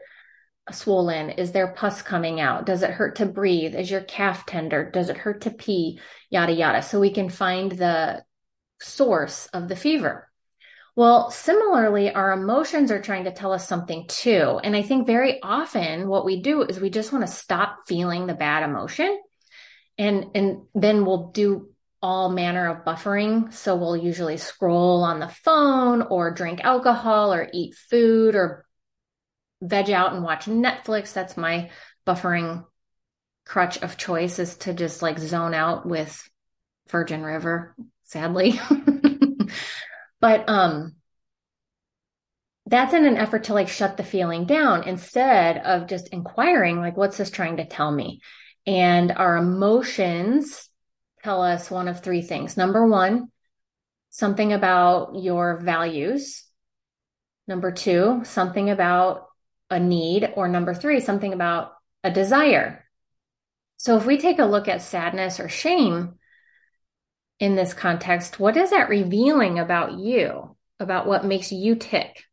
swollen? 0.72 1.32
Is 1.32 1.52
there 1.52 1.74
pus 1.74 2.02
coming 2.02 2.40
out? 2.40 2.66
Does 2.66 2.84
it 2.84 2.92
hurt 2.92 3.18
to 3.18 3.26
breathe? 3.26 3.76
Is 3.76 3.90
your 3.90 4.02
calf 4.02 4.46
tender? 4.46 4.90
Does 4.90 5.10
it 5.10 5.18
hurt 5.18 5.42
to 5.42 5.52
pee? 5.52 6.00
Yada, 6.30 6.54
yada. 6.54 6.82
So 6.82 7.00
we 7.00 7.12
can 7.12 7.30
find 7.30 7.72
the 7.72 8.24
source 8.80 9.48
of 9.48 9.68
the 9.68 9.76
fever. 9.76 10.30
Well, 10.96 11.32
similarly, 11.32 12.14
our 12.14 12.34
emotions 12.34 12.92
are 12.92 13.02
trying 13.02 13.24
to 13.24 13.32
tell 13.32 13.54
us 13.54 13.68
something 13.68 14.08
too. 14.08 14.60
And 14.64 14.76
I 14.76 14.82
think 14.82 15.08
very 15.08 15.42
often 15.42 16.08
what 16.08 16.26
we 16.26 16.42
do 16.42 16.64
is 16.64 16.80
we 16.80 16.90
just 16.90 17.14
want 17.14 17.26
to 17.26 17.32
stop 17.32 17.88
feeling 17.88 18.28
the 18.28 18.34
bad 18.34 18.64
emotion. 18.64 19.18
And, 19.98 20.26
and 20.36 20.64
then 20.76 21.06
we'll 21.06 21.32
do 21.32 21.70
all 22.02 22.30
manner 22.30 22.68
of 22.68 22.84
buffering. 22.84 23.54
So 23.54 23.76
we'll 23.76 23.96
usually 23.96 24.38
scroll 24.38 25.04
on 25.04 25.20
the 25.20 25.30
phone 25.30 26.02
or 26.02 26.32
drink 26.32 26.60
alcohol 26.62 27.34
or 27.34 27.48
eat 27.54 27.76
food 27.76 28.36
or 28.36 28.66
veg 29.62 29.90
out 29.92 30.14
and 30.14 30.24
watch 30.24 30.46
Netflix. 30.46 31.14
That's 31.14 31.38
my 31.38 31.70
buffering 32.06 32.66
crutch 33.46 33.82
of 33.82 33.98
choice 33.98 34.40
is 34.40 34.58
to 34.58 34.74
just 34.74 35.02
like 35.02 35.20
zone 35.20 35.54
out 35.54 35.86
with 35.86 36.30
Virgin 36.90 37.24
River, 37.24 37.76
sadly. 38.04 38.60
but 40.20 40.48
um 40.48 40.96
that's 42.68 42.94
in 42.94 43.06
an 43.06 43.18
effort 43.18 43.46
to 43.46 43.54
like 43.54 43.68
shut 43.68 43.98
the 43.98 44.04
feeling 44.04 44.46
down 44.46 44.84
instead 44.84 45.58
of 45.58 45.88
just 45.88 46.10
inquiring 46.10 46.80
like 46.80 46.96
what's 46.96 47.18
this 47.18 47.32
trying 47.32 47.58
to 47.58 47.66
tell 47.66 47.92
me? 47.92 48.22
And 48.66 49.12
our 49.12 49.38
emotions 49.38 50.70
tell 51.24 51.42
us 51.42 51.72
one 51.72 51.88
of 51.88 52.02
three 52.02 52.22
things. 52.22 52.58
Number 52.58 52.86
1, 52.86 53.30
something 54.10 54.54
about 54.54 55.16
your 55.16 55.58
values. 55.58 56.44
Number 57.48 57.72
2, 57.72 58.22
something 58.24 58.70
about 58.70 59.26
a 59.72 59.80
need, 59.80 60.32
or 60.36 60.48
number 60.48 60.76
three, 60.76 61.00
something 61.00 61.34
about 61.34 61.74
a 62.04 62.12
desire. 62.12 62.86
So 63.78 63.98
if 63.98 64.06
we 64.06 64.20
take 64.20 64.38
a 64.38 64.46
look 64.46 64.68
at 64.68 64.84
sadness 64.84 65.40
or 65.40 65.50
shame 65.50 66.16
in 67.40 67.56
this 67.56 67.74
context, 67.74 68.40
what 68.40 68.56
is 68.58 68.70
that 68.70 68.90
revealing 68.90 69.58
about 69.58 69.94
you, 69.94 70.56
about 70.80 71.08
what 71.08 71.26
makes 71.26 71.52
you 71.52 71.76
tick? 71.76 72.26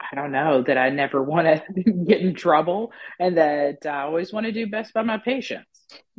I 0.00 0.14
don't 0.14 0.32
know 0.32 0.62
that 0.62 0.78
I 0.78 0.90
never 0.90 1.22
want 1.32 1.46
to 1.46 1.82
get 1.82 2.20
in 2.20 2.34
trouble 2.34 2.92
and 3.18 3.36
that 3.38 3.86
I 3.86 4.02
always 4.02 4.32
want 4.32 4.46
to 4.46 4.52
do 4.52 4.66
best 4.66 4.92
by 4.94 5.02
my 5.02 5.18
patients. 5.18 5.66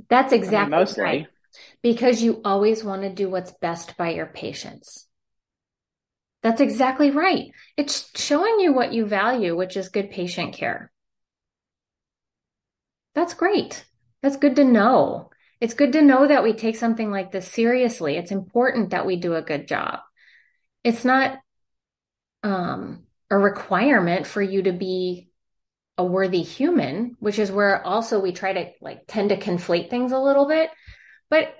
That's 0.10 0.34
exactly 0.34 0.60
I 0.60 0.64
mean, 0.64 0.70
mostly. 0.70 1.04
right. 1.04 1.28
Because 1.82 2.22
you 2.22 2.42
always 2.44 2.84
want 2.84 3.04
to 3.04 3.10
do 3.10 3.30
what's 3.30 3.52
best 3.52 3.98
by 3.98 4.10
your 4.12 4.26
patients. 4.26 5.08
That's 6.44 6.62
exactly 6.62 7.10
right. 7.10 7.52
It's 7.78 8.12
showing 8.20 8.60
you 8.60 8.74
what 8.74 8.94
you 8.94 9.06
value, 9.06 9.56
which 9.56 9.78
is 9.78 9.90
good 9.90 10.12
patient 10.12 10.54
care. 10.54 10.92
That's 13.16 13.34
great. 13.34 13.86
That's 14.22 14.38
good 14.38 14.58
to 14.58 14.66
know. 14.66 15.30
It's 15.62 15.74
good 15.74 15.94
to 15.94 16.02
know 16.02 16.28
that 16.28 16.44
we 16.44 16.54
take 16.54 16.76
something 16.76 17.10
like 17.10 17.32
this 17.32 17.48
seriously. 17.48 18.18
It's 18.18 18.32
important 18.32 18.90
that 18.90 19.06
we 19.06 19.16
do 19.16 19.36
a 19.36 19.42
good 19.42 19.68
job. 19.68 20.00
It's 20.84 21.06
not 21.06 21.40
um, 22.44 23.04
a 23.32 23.38
requirement 23.38 24.28
for 24.28 24.42
you 24.42 24.64
to 24.64 24.74
be 24.74 25.30
a 25.98 26.04
worthy 26.04 26.42
human, 26.42 27.16
which 27.20 27.40
is 27.40 27.52
where 27.52 27.86
also 27.86 28.20
we 28.20 28.34
try 28.34 28.52
to 28.52 28.72
like 28.82 29.04
tend 29.08 29.30
to 29.30 29.38
conflate 29.38 29.90
things 29.90 30.12
a 30.12 30.20
little 30.20 30.48
bit. 30.48 30.70
But 31.30 31.54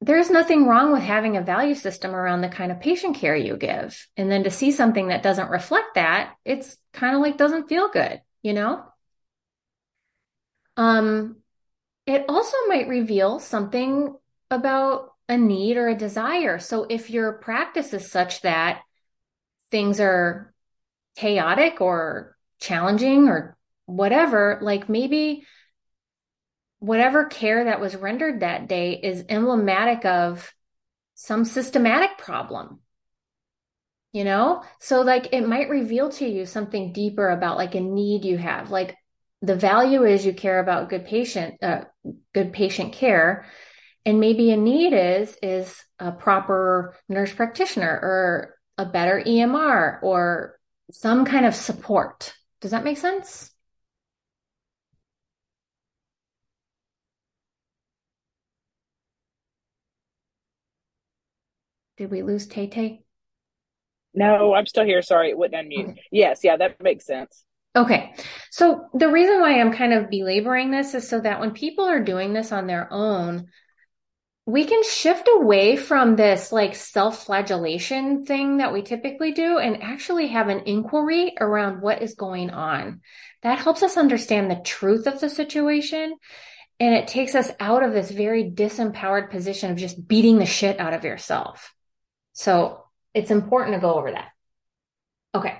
there's 0.00 0.30
nothing 0.30 0.66
wrong 0.66 0.92
with 0.92 1.02
having 1.02 1.36
a 1.36 1.42
value 1.42 1.74
system 1.74 2.14
around 2.14 2.42
the 2.42 2.48
kind 2.48 2.70
of 2.70 2.80
patient 2.80 3.16
care 3.16 3.36
you 3.36 3.56
give. 3.56 4.06
And 4.16 4.30
then 4.30 4.44
to 4.44 4.50
see 4.50 4.70
something 4.70 5.08
that 5.08 5.22
doesn't 5.22 5.50
reflect 5.50 5.94
that, 5.94 6.34
it's 6.44 6.76
kind 6.92 7.14
of 7.14 7.22
like 7.22 7.38
doesn't 7.38 7.68
feel 7.68 7.88
good, 7.88 8.20
you 8.42 8.52
know? 8.52 8.84
Um, 10.76 11.36
it 12.06 12.26
also 12.28 12.56
might 12.68 12.88
reveal 12.88 13.38
something 13.38 14.14
about 14.50 15.12
a 15.28 15.38
need 15.38 15.76
or 15.76 15.88
a 15.88 15.96
desire. 15.96 16.58
So 16.58 16.86
if 16.88 17.08
your 17.08 17.32
practice 17.32 17.94
is 17.94 18.10
such 18.10 18.42
that 18.42 18.82
things 19.70 20.00
are 20.00 20.52
chaotic 21.16 21.80
or 21.80 22.36
challenging 22.60 23.28
or 23.28 23.56
whatever, 23.86 24.58
like 24.60 24.88
maybe 24.88 25.44
whatever 26.84 27.24
care 27.24 27.64
that 27.64 27.80
was 27.80 27.96
rendered 27.96 28.40
that 28.40 28.68
day 28.68 28.92
is 28.92 29.24
emblematic 29.30 30.04
of 30.04 30.52
some 31.14 31.46
systematic 31.46 32.18
problem. 32.18 32.80
You 34.12 34.24
know? 34.24 34.62
So 34.80 35.00
like 35.00 35.30
it 35.32 35.48
might 35.48 35.70
reveal 35.70 36.10
to 36.10 36.28
you 36.28 36.44
something 36.44 36.92
deeper 36.92 37.30
about 37.30 37.56
like 37.56 37.74
a 37.74 37.80
need 37.80 38.26
you 38.26 38.36
have. 38.36 38.70
Like 38.70 38.96
the 39.40 39.56
value 39.56 40.04
is 40.04 40.26
you 40.26 40.34
care 40.34 40.58
about 40.60 40.90
good 40.90 41.06
patient 41.06 41.62
uh, 41.62 41.84
good 42.34 42.52
patient 42.52 42.92
care 42.92 43.46
and 44.04 44.20
maybe 44.20 44.50
a 44.50 44.56
need 44.56 44.92
is 44.92 45.36
is 45.42 45.82
a 45.98 46.12
proper 46.12 46.94
nurse 47.08 47.32
practitioner 47.32 47.88
or 47.88 48.56
a 48.76 48.84
better 48.84 49.22
EMR 49.26 50.02
or 50.02 50.58
some 50.92 51.24
kind 51.24 51.46
of 51.46 51.54
support. 51.54 52.34
Does 52.60 52.72
that 52.72 52.84
make 52.84 52.98
sense? 52.98 53.53
Did 61.96 62.10
we 62.10 62.22
lose 62.22 62.46
Tay 62.46 62.68
Tay? 62.68 63.00
No, 64.14 64.54
I'm 64.54 64.66
still 64.66 64.84
here. 64.84 65.02
Sorry, 65.02 65.30
it 65.30 65.38
wouldn't 65.38 65.68
unmute. 65.68 65.90
Okay. 65.90 66.02
Yes, 66.12 66.40
yeah, 66.44 66.56
that 66.56 66.82
makes 66.82 67.04
sense. 67.04 67.44
Okay. 67.76 68.14
So 68.50 68.86
the 68.94 69.08
reason 69.08 69.40
why 69.40 69.60
I'm 69.60 69.72
kind 69.72 69.92
of 69.92 70.08
belaboring 70.08 70.70
this 70.70 70.94
is 70.94 71.08
so 71.08 71.20
that 71.20 71.40
when 71.40 71.50
people 71.50 71.84
are 71.86 72.00
doing 72.00 72.32
this 72.32 72.52
on 72.52 72.66
their 72.66 72.92
own, 72.92 73.48
we 74.46 74.64
can 74.64 74.84
shift 74.84 75.28
away 75.32 75.76
from 75.76 76.16
this 76.16 76.52
like 76.52 76.74
self 76.74 77.24
flagellation 77.24 78.24
thing 78.24 78.58
that 78.58 78.72
we 78.72 78.82
typically 78.82 79.32
do 79.32 79.58
and 79.58 79.82
actually 79.82 80.28
have 80.28 80.48
an 80.48 80.60
inquiry 80.66 81.34
around 81.40 81.80
what 81.80 82.02
is 82.02 82.14
going 82.14 82.50
on. 82.50 83.00
That 83.42 83.58
helps 83.58 83.82
us 83.82 83.96
understand 83.96 84.50
the 84.50 84.60
truth 84.64 85.06
of 85.06 85.20
the 85.20 85.30
situation. 85.30 86.14
And 86.78 86.94
it 86.94 87.08
takes 87.08 87.34
us 87.34 87.50
out 87.58 87.82
of 87.82 87.92
this 87.92 88.10
very 88.10 88.50
disempowered 88.50 89.30
position 89.30 89.70
of 89.70 89.78
just 89.78 90.06
beating 90.06 90.38
the 90.38 90.46
shit 90.46 90.78
out 90.78 90.92
of 90.92 91.04
yourself. 91.04 91.72
So 92.34 92.84
it's 93.14 93.30
important 93.30 93.74
to 93.74 93.80
go 93.80 93.94
over 93.94 94.12
that. 94.12 94.28
Okay. 95.34 95.58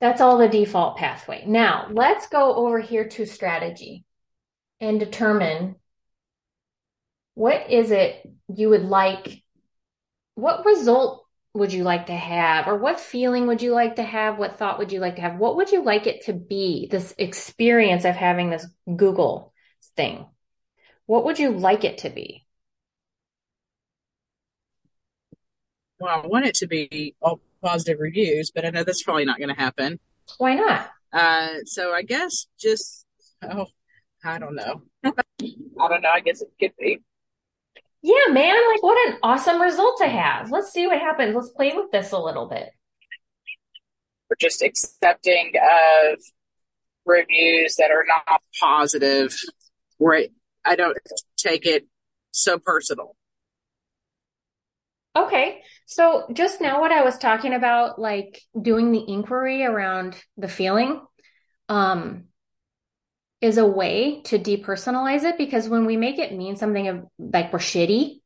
That's 0.00 0.20
all 0.20 0.38
the 0.38 0.48
default 0.48 0.96
pathway. 0.96 1.44
Now 1.46 1.88
let's 1.90 2.28
go 2.28 2.54
over 2.54 2.80
here 2.80 3.08
to 3.08 3.26
strategy 3.26 4.04
and 4.80 5.00
determine 5.00 5.76
what 7.34 7.70
is 7.70 7.90
it 7.90 8.26
you 8.54 8.70
would 8.70 8.84
like? 8.84 9.42
What 10.34 10.64
result 10.64 11.26
would 11.54 11.72
you 11.72 11.82
like 11.82 12.06
to 12.06 12.14
have? 12.14 12.66
Or 12.68 12.76
what 12.76 13.00
feeling 13.00 13.46
would 13.46 13.62
you 13.62 13.72
like 13.72 13.96
to 13.96 14.02
have? 14.02 14.38
What 14.38 14.58
thought 14.58 14.78
would 14.78 14.92
you 14.92 15.00
like 15.00 15.16
to 15.16 15.22
have? 15.22 15.38
What 15.38 15.56
would 15.56 15.72
you 15.72 15.82
like 15.82 16.06
it 16.06 16.24
to 16.26 16.32
be? 16.32 16.88
This 16.90 17.14
experience 17.18 18.04
of 18.04 18.14
having 18.14 18.50
this 18.50 18.66
Google 18.94 19.52
thing. 19.96 20.26
What 21.06 21.24
would 21.24 21.38
you 21.38 21.50
like 21.50 21.84
it 21.84 21.98
to 21.98 22.10
be? 22.10 22.45
Well, 25.98 26.22
I 26.22 26.26
want 26.26 26.46
it 26.46 26.54
to 26.56 26.66
be 26.66 27.14
all 27.22 27.40
positive 27.62 27.98
reviews, 28.00 28.50
but 28.50 28.64
I 28.64 28.70
know 28.70 28.84
that's 28.84 29.02
probably 29.02 29.24
not 29.24 29.38
going 29.38 29.48
to 29.48 29.60
happen. 29.60 29.98
Why 30.38 30.54
not? 30.54 30.90
Uh, 31.12 31.48
so 31.64 31.92
I 31.92 32.02
guess 32.02 32.46
just, 32.58 33.06
oh, 33.42 33.66
I 34.24 34.38
don't 34.38 34.54
know. 34.54 34.82
I 35.04 35.88
don't 35.88 36.02
know. 36.02 36.10
I 36.12 36.20
guess 36.20 36.42
it 36.42 36.48
could 36.60 36.72
be. 36.78 36.98
Yeah, 38.02 38.32
man. 38.32 38.54
Like, 38.70 38.82
what 38.82 39.08
an 39.08 39.18
awesome 39.22 39.60
result 39.60 39.98
to 39.98 40.08
have. 40.08 40.50
Let's 40.50 40.72
see 40.72 40.86
what 40.86 40.98
happens. 40.98 41.34
Let's 41.34 41.48
play 41.50 41.72
with 41.74 41.90
this 41.90 42.12
a 42.12 42.18
little 42.18 42.48
bit. 42.48 42.70
We're 44.28 44.36
just 44.38 44.62
accepting 44.62 45.52
of 45.56 46.18
reviews 47.04 47.76
that 47.76 47.90
are 47.90 48.04
not 48.06 48.40
positive, 48.60 49.36
where 49.98 50.26
I 50.64 50.76
don't 50.76 50.96
take 51.36 51.66
it 51.66 51.86
so 52.32 52.58
personal. 52.58 53.15
Okay. 55.16 55.62
So 55.86 56.26
just 56.32 56.60
now 56.60 56.80
what 56.80 56.92
I 56.92 57.02
was 57.02 57.16
talking 57.16 57.54
about, 57.54 57.98
like 57.98 58.42
doing 58.60 58.92
the 58.92 59.04
inquiry 59.08 59.64
around 59.64 60.14
the 60.36 60.48
feeling, 60.48 61.00
um, 61.68 62.24
is 63.40 63.58
a 63.58 63.66
way 63.66 64.22
to 64.22 64.38
depersonalize 64.38 65.24
it 65.24 65.38
because 65.38 65.68
when 65.68 65.86
we 65.86 65.96
make 65.96 66.18
it 66.18 66.34
mean 66.34 66.56
something 66.56 66.88
of 66.88 67.06
like 67.18 67.52
we're 67.52 67.58
shitty, 67.58 68.20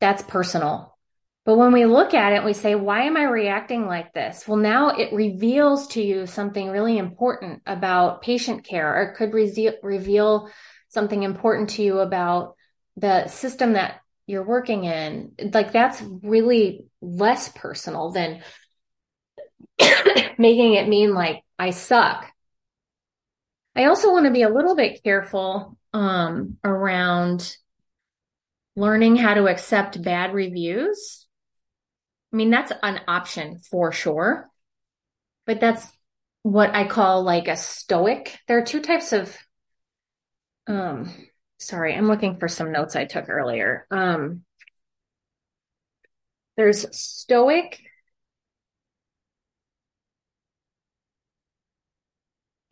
that's 0.00 0.22
personal. 0.22 0.96
But 1.44 1.58
when 1.58 1.72
we 1.72 1.86
look 1.86 2.12
at 2.12 2.32
it, 2.32 2.44
we 2.44 2.54
say, 2.54 2.74
why 2.74 3.02
am 3.02 3.16
I 3.16 3.24
reacting 3.24 3.86
like 3.86 4.12
this? 4.12 4.48
Well, 4.48 4.56
now 4.56 4.90
it 4.90 5.12
reveals 5.12 5.86
to 5.88 6.02
you 6.02 6.26
something 6.26 6.70
really 6.70 6.98
important 6.98 7.62
about 7.66 8.22
patient 8.22 8.64
care, 8.64 8.96
or 8.96 9.02
it 9.04 9.16
could 9.16 9.32
re- 9.32 9.78
reveal 9.80 10.50
something 10.88 11.22
important 11.22 11.70
to 11.70 11.82
you 11.82 12.00
about 12.00 12.56
the 12.96 13.28
system 13.28 13.74
that 13.74 14.00
you're 14.26 14.44
working 14.44 14.84
in, 14.84 15.32
like 15.52 15.72
that's 15.72 16.02
really 16.02 16.86
less 17.00 17.48
personal 17.48 18.10
than 18.10 18.42
making 20.38 20.74
it 20.74 20.88
mean 20.88 21.14
like 21.14 21.42
I 21.58 21.70
suck. 21.70 22.26
I 23.74 23.84
also 23.84 24.10
want 24.12 24.24
to 24.26 24.32
be 24.32 24.42
a 24.42 24.48
little 24.48 24.74
bit 24.74 25.02
careful 25.04 25.76
um, 25.92 26.56
around 26.64 27.56
learning 28.74 29.16
how 29.16 29.34
to 29.34 29.46
accept 29.46 30.02
bad 30.02 30.34
reviews. 30.34 31.26
I 32.32 32.36
mean, 32.36 32.50
that's 32.50 32.72
an 32.82 33.00
option 33.06 33.60
for 33.70 33.92
sure, 33.92 34.50
but 35.46 35.60
that's 35.60 35.86
what 36.42 36.74
I 36.74 36.86
call 36.86 37.22
like 37.22 37.48
a 37.48 37.56
stoic. 37.56 38.38
There 38.48 38.58
are 38.58 38.64
two 38.64 38.80
types 38.80 39.12
of 39.12 39.36
um, 40.66 41.12
sorry, 41.58 41.94
I'm 41.94 42.08
looking 42.08 42.38
for 42.38 42.48
some 42.48 42.72
notes 42.72 42.96
I 42.96 43.04
took 43.04 43.28
earlier. 43.28 43.86
Um, 43.90 44.44
there's 46.56 46.96
stoic. 46.96 47.80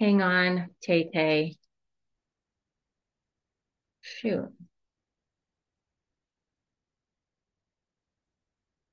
Hang 0.01 0.23
on, 0.23 0.71
Tay 0.83 1.11
Tay. 1.13 1.57
Shoot. 4.03 4.53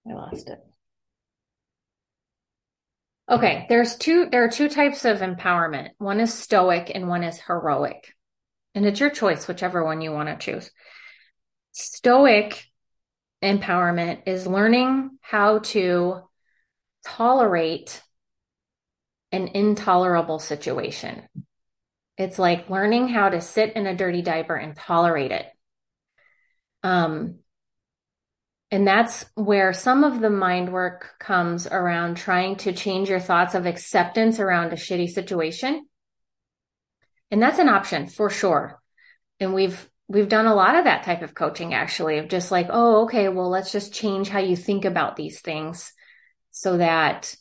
I 0.07 0.13
lost 0.13 0.49
it. 0.49 0.59
Okay, 3.29 3.65
there's 3.69 3.95
two 3.95 4.27
there 4.29 4.43
are 4.43 4.49
two 4.49 4.67
types 4.69 5.05
of 5.05 5.19
empowerment. 5.19 5.89
One 5.97 6.19
is 6.19 6.33
stoic 6.33 6.91
and 6.93 7.07
one 7.07 7.23
is 7.23 7.39
heroic. 7.39 8.13
And 8.73 8.85
it's 8.85 8.99
your 8.99 9.09
choice, 9.09 9.47
whichever 9.47 9.83
one 9.83 10.01
you 10.01 10.11
want 10.11 10.29
to 10.29 10.37
choose. 10.37 10.71
Stoic 11.71 12.65
empowerment 13.43 14.23
is 14.27 14.47
learning 14.47 15.17
how 15.21 15.59
to 15.59 16.21
tolerate 17.05 18.01
an 19.31 19.49
intolerable 19.49 20.39
situation. 20.39 21.23
It's 22.17 22.37
like 22.37 22.69
learning 22.69 23.07
how 23.07 23.29
to 23.29 23.41
sit 23.41 23.73
in 23.75 23.87
a 23.87 23.95
dirty 23.95 24.21
diaper 24.21 24.55
and 24.55 24.75
tolerate 24.75 25.31
it. 25.31 25.45
Um, 26.83 27.39
and 28.69 28.87
that's 28.87 29.25
where 29.35 29.73
some 29.73 30.03
of 30.03 30.21
the 30.21 30.29
mind 30.29 30.71
work 30.71 31.11
comes 31.19 31.67
around 31.67 32.15
trying 32.15 32.57
to 32.57 32.73
change 32.73 33.09
your 33.09 33.19
thoughts 33.19 33.55
of 33.55 33.65
acceptance 33.65 34.39
around 34.39 34.71
a 34.71 34.77
shitty 34.77 35.09
situation 35.09 35.85
and 37.31 37.41
that's 37.41 37.59
an 37.59 37.69
option 37.69 38.07
for 38.07 38.29
sure. 38.29 38.79
And 39.39 39.53
we've, 39.53 39.89
we've 40.07 40.29
done 40.29 40.45
a 40.45 40.53
lot 40.53 40.75
of 40.75 40.83
that 40.83 41.03
type 41.03 41.21
of 41.21 41.33
coaching 41.33 41.73
actually 41.73 42.17
of 42.17 42.27
just 42.27 42.51
like, 42.51 42.67
oh, 42.69 43.03
okay, 43.03 43.29
well, 43.29 43.49
let's 43.49 43.71
just 43.71 43.93
change 43.93 44.29
how 44.29 44.39
you 44.39 44.55
think 44.55 44.85
about 44.85 45.15
these 45.15 45.39
things 45.39 45.93
so 46.51 46.77
that 46.77 47.35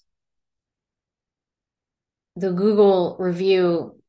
the 2.37 2.53
Google 2.53 3.17
review 3.19 4.01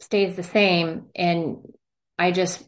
stays 0.00 0.34
the 0.34 0.42
same 0.42 1.06
and 1.14 1.58
I 2.18 2.32
just 2.32 2.64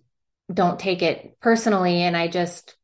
don't 0.53 0.79
take 0.79 1.03
it 1.03 1.41
personally 1.41 2.03
and 2.03 2.17
I 2.17 2.29
just 2.29 2.77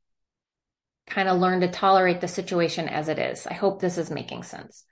kind 1.06 1.28
of 1.28 1.38
learn 1.38 1.60
to 1.60 1.68
tolerate 1.68 2.20
the 2.20 2.28
situation 2.28 2.88
as 2.88 3.08
it 3.08 3.18
is. 3.18 3.46
I 3.46 3.54
hope 3.54 3.80
this 3.80 3.98
is 3.98 4.10
making 4.10 4.42
sense. 4.42 4.84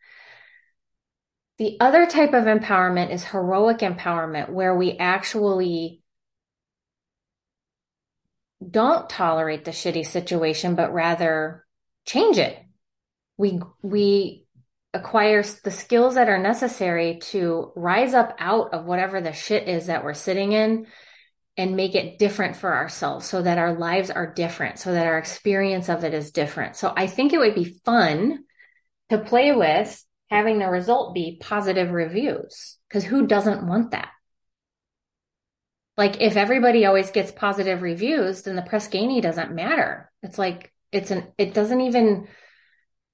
The 1.59 1.77
other 1.81 2.07
type 2.07 2.33
of 2.33 2.45
empowerment 2.45 3.13
is 3.13 3.25
heroic 3.25 3.79
empowerment, 3.79 4.51
where 4.51 4.77
we 4.77 4.97
actually 4.99 6.03
don't 8.69 9.09
tolerate 9.09 9.65
the 9.65 9.71
shitty 9.71 10.07
situation, 10.07 10.75
but 10.75 10.93
rather 10.93 11.65
change 12.07 12.39
it. 12.39 12.59
We, 13.37 13.61
we 13.83 14.47
acquire 14.93 15.45
the 15.63 15.71
skills 15.71 16.15
that 16.15 16.29
are 16.29 16.39
necessary 16.39 17.19
to 17.19 17.73
rise 17.77 18.15
up 18.15 18.35
out 18.39 18.73
of 18.73 18.85
whatever 18.85 19.21
the 19.21 19.33
shit 19.33 19.69
is 19.69 19.87
that 19.87 20.05
we're 20.05 20.15
sitting 20.15 20.53
in 20.53 20.87
and 21.57 21.77
make 21.77 21.95
it 21.95 22.19
different 22.19 22.57
for 22.57 22.75
ourselves 22.75 23.27
so 23.27 23.43
that 23.43 23.59
our 23.59 23.79
lives 23.79 24.11
are 24.11 24.33
different, 24.33 24.79
so 24.79 24.93
that 24.93 25.07
our 25.07 25.19
experience 25.19 25.89
of 25.89 26.03
it 26.03 26.15
is 26.15 26.33
different. 26.33 26.75
So 26.75 26.93
I 26.97 27.07
think 27.07 27.33
it 27.33 27.39
would 27.39 27.55
be 27.55 27.79
fun 27.85 28.45
to 29.11 29.19
play 29.19 29.53
with 29.53 30.05
having 30.31 30.59
the 30.59 30.69
result 30.69 31.15
be 31.15 31.39
positive 31.41 31.91
reviews 31.91 32.77
because 32.89 33.05
who 33.05 33.27
doesn't 33.27 33.67
want 33.67 33.93
that? 33.93 34.11
Like 35.97 36.21
if 36.21 36.37
everybody 36.37 36.87
always 36.87 37.11
gets 37.11 37.31
positive 37.31 37.83
reviews, 37.83 38.43
then 38.43 38.57
the 38.57 38.63
Press 38.63 38.89
Ganey 38.89 39.23
doesn't 39.23 39.55
matter. 39.55 40.11
It's 40.23 40.39
like, 40.39 40.73
it's 40.91 41.11
an, 41.11 41.33
it 41.39 41.55
doesn't 41.55 41.81
even, 41.81 42.27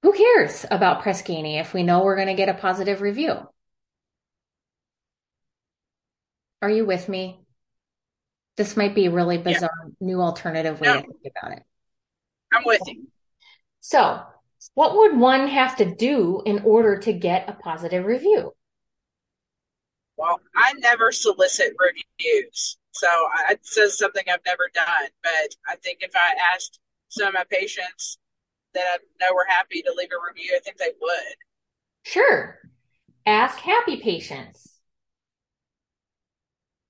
who 0.01 0.13
cares 0.13 0.65
about 0.71 1.03
Press 1.03 1.21
Ganey 1.21 1.59
if 1.59 1.73
we 1.73 1.83
know 1.83 2.03
we're 2.03 2.15
going 2.15 2.27
to 2.27 2.33
get 2.33 2.49
a 2.49 2.55
positive 2.55 3.01
review? 3.01 3.35
Are 6.63 6.69
you 6.69 6.85
with 6.85 7.07
me? 7.07 7.39
This 8.57 8.75
might 8.75 8.95
be 8.95 9.05
a 9.05 9.11
really 9.11 9.37
bizarre 9.37 9.69
yeah. 9.83 9.91
new 9.99 10.21
alternative 10.21 10.79
way 10.79 10.87
no. 10.87 11.01
to 11.01 11.01
think 11.01 11.33
about 11.37 11.57
it. 11.57 11.63
I'm 12.53 12.63
with 12.65 12.81
you. 12.85 13.07
So, 13.79 14.21
what 14.73 14.95
would 14.95 15.17
one 15.17 15.47
have 15.47 15.77
to 15.77 15.85
do 15.85 16.41
in 16.45 16.59
order 16.59 16.97
to 16.99 17.13
get 17.13 17.49
a 17.49 17.53
positive 17.53 18.05
review? 18.05 18.53
Well, 20.17 20.39
I 20.55 20.73
never 20.73 21.11
solicit 21.11 21.73
reviews. 21.79 22.77
So 22.91 23.07
it 23.49 23.65
says 23.65 23.97
something 23.97 24.23
I've 24.31 24.45
never 24.45 24.69
done. 24.73 25.09
But 25.23 25.55
I 25.67 25.75
think 25.77 25.99
if 26.01 26.11
I 26.15 26.35
asked 26.53 26.79
some 27.09 27.29
of 27.29 27.33
my 27.33 27.45
patients 27.49 28.17
that 28.73 28.83
I 28.83 28.97
know 29.19 29.33
were 29.33 29.47
happy 29.49 29.81
to 29.81 29.93
leave 29.97 30.09
a 30.11 30.27
review, 30.27 30.53
I 30.55 30.59
think 30.59 30.77
they 30.77 30.91
would. 31.01 31.35
Sure. 32.03 32.59
Ask 33.25 33.57
happy 33.59 33.97
patients 33.97 34.67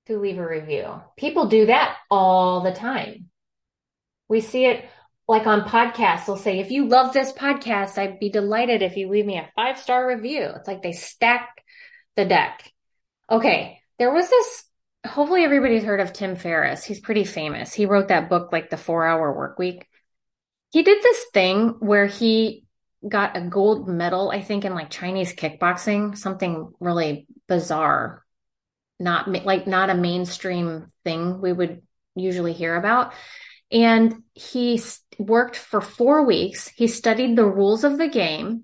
to 0.08 0.20
leave 0.20 0.38
a 0.38 0.48
review. 0.48 1.02
People 1.18 1.46
do 1.46 1.68
that 1.68 1.98
all 2.10 2.62
the 2.62 2.74
time. 2.74 3.30
We 4.28 4.42
see 4.42 4.66
it 4.66 4.86
like 5.32 5.48
on 5.48 5.62
podcasts. 5.62 6.26
They'll 6.26 6.36
say, 6.36 6.60
if 6.60 6.72
you 6.72 6.88
love 6.88 7.14
this 7.14 7.32
podcast, 7.32 7.98
I'd 7.98 8.20
be 8.20 8.30
delighted 8.30 8.82
if 8.82 8.98
you 8.98 9.10
leave 9.10 9.26
me 9.26 9.38
a 9.38 9.50
five 9.56 9.80
star 9.80 10.08
review. 10.08 10.52
It's 10.56 10.68
like 10.68 10.84
they 10.84 10.92
stack 10.92 11.64
the 12.16 12.26
deck. 12.26 12.70
Okay. 13.30 13.80
There 13.98 14.14
was 14.14 14.30
this, 14.30 14.66
hopefully 15.06 15.44
everybody's 15.44 15.84
heard 15.84 16.02
of 16.02 16.12
Tim 16.12 16.36
Ferriss. 16.36 16.84
He's 16.84 17.00
pretty 17.00 17.24
famous. 17.24 17.74
He 17.74 17.86
wrote 17.86 18.10
that 18.10 18.30
book, 18.30 18.52
like 18.52 18.70
the 18.70 18.78
four 18.78 19.06
hour 19.06 19.34
work 19.34 19.58
week. 19.58 19.88
He 20.72 20.84
did 20.84 21.02
this 21.02 21.26
thing 21.34 21.76
where 21.80 22.08
he 22.08 22.66
got 23.08 23.38
a 23.38 23.42
gold 23.42 23.88
medal, 23.88 24.32
I 24.32 24.42
think, 24.42 24.66
in 24.66 24.76
like 24.76 24.90
Chinese 24.90 25.34
kickboxing, 25.34 26.18
something 26.18 26.74
really 26.80 27.26
bizarre 27.48 28.26
not 29.02 29.28
like 29.46 29.66
not 29.66 29.90
a 29.90 29.96
mainstream 29.96 30.92
thing 31.04 31.42
we 31.42 31.52
would 31.52 31.82
usually 32.16 32.54
hear 32.54 32.76
about. 32.76 33.14
And 33.72 34.24
he 34.34 34.82
worked 35.18 35.56
for 35.56 35.82
four 35.82 36.26
weeks. 36.26 36.68
He 36.68 36.88
studied 36.88 37.36
the 37.36 37.46
rules 37.46 37.84
of 37.84 37.98
the 37.98 38.08
game. 38.08 38.64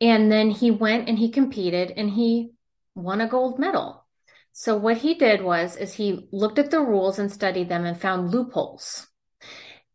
And 0.00 0.30
then 0.30 0.50
he 0.50 0.70
went 0.70 1.08
and 1.08 1.18
he 1.18 1.30
competed 1.30 1.90
and 1.90 2.10
he 2.10 2.50
won 2.94 3.20
a 3.20 3.28
gold 3.28 3.58
medal. 3.58 4.04
So 4.52 4.76
what 4.76 4.96
he 4.96 5.14
did 5.14 5.42
was, 5.42 5.76
is 5.76 5.92
he 5.92 6.28
looked 6.32 6.58
at 6.58 6.70
the 6.70 6.80
rules 6.80 7.18
and 7.18 7.30
studied 7.30 7.68
them 7.68 7.84
and 7.84 8.00
found 8.00 8.30
loopholes. 8.30 9.06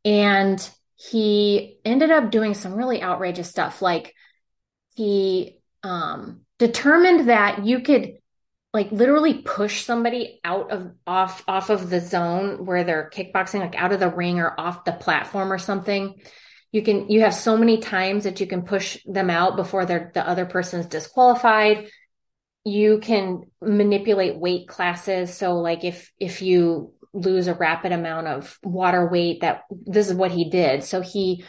And 0.05 0.67
he 0.95 1.79
ended 1.83 2.11
up 2.11 2.31
doing 2.31 2.53
some 2.53 2.75
really 2.75 3.01
outrageous 3.01 3.49
stuff. 3.49 3.81
Like 3.81 4.13
he, 4.95 5.59
um, 5.83 6.41
determined 6.61 7.27
that 7.27 7.65
you 7.65 7.79
could 7.81 8.19
like 8.73 8.91
literally 8.91 9.41
push 9.41 9.83
somebody 9.83 10.39
out 10.43 10.71
of 10.71 10.91
off 11.05 11.43
off 11.47 11.69
of 11.69 11.89
the 11.89 11.99
zone 11.99 12.65
where 12.65 12.83
they're 12.83 13.09
kickboxing 13.13 13.59
like 13.59 13.75
out 13.75 13.91
of 13.91 13.99
the 13.99 14.09
ring 14.09 14.39
or 14.39 14.57
off 14.59 14.85
the 14.85 14.93
platform 14.93 15.51
or 15.51 15.57
something. 15.57 16.21
You 16.71 16.81
can 16.81 17.09
you 17.09 17.21
have 17.21 17.33
so 17.33 17.57
many 17.57 17.79
times 17.79 18.23
that 18.23 18.39
you 18.39 18.47
can 18.47 18.61
push 18.61 18.97
them 19.05 19.29
out 19.29 19.57
before 19.57 19.85
they're 19.85 20.11
the 20.13 20.25
other 20.25 20.45
person's 20.45 20.85
disqualified. 20.85 21.89
You 22.63 22.99
can 22.99 23.43
manipulate 23.61 24.39
weight 24.39 24.69
classes. 24.69 25.35
So 25.35 25.55
like 25.55 25.83
if 25.83 26.11
if 26.17 26.41
you 26.41 26.93
lose 27.13 27.47
a 27.47 27.53
rapid 27.53 27.91
amount 27.91 28.27
of 28.27 28.57
water 28.63 29.09
weight 29.09 29.41
that 29.41 29.63
this 29.69 30.09
is 30.09 30.15
what 30.15 30.31
he 30.31 30.49
did. 30.49 30.85
So 30.85 31.01
he 31.01 31.43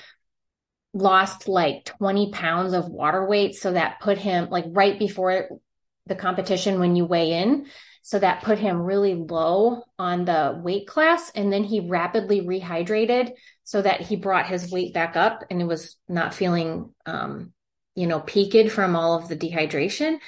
lost 0.93 1.47
like 1.47 1.85
20 1.85 2.33
pounds 2.33 2.73
of 2.73 2.89
water 2.89 3.25
weight. 3.29 3.55
So 3.55 3.73
that 3.73 4.01
put 4.01 4.19
him 4.19 4.51
like 4.51 4.65
right 4.69 4.99
before 4.99 5.49
the 6.07 6.15
competition 6.15 6.81
when 6.81 6.97
you 6.97 7.05
weigh 7.05 7.33
in. 7.33 7.67
So 8.03 8.19
that 8.19 8.43
put 8.43 8.59
him 8.59 8.83
really 8.83 9.15
low 9.15 9.85
on 9.99 10.25
the 10.25 10.61
weight 10.61 10.89
class. 10.89 11.31
And 11.35 11.53
then 11.53 11.63
he 11.63 11.81
rapidly 11.81 12.41
rehydrated 12.41 13.33
so 13.65 13.81
that 13.81 14.01
he 14.01 14.17
brought 14.17 14.47
his 14.47 14.71
weight 14.71 14.93
back 14.93 15.17
up 15.17 15.45
and 15.51 15.61
it 15.61 15.67
was 15.67 15.97
not 16.09 16.35
feeling, 16.35 16.93
um, 17.07 17.53
you 17.95 18.09
know, 18.09 18.19
peaked 18.19 18.73
from 18.73 18.97
all 18.97 19.17
of 19.17 19.29
the 19.29 19.37
dehydration. 19.37 20.19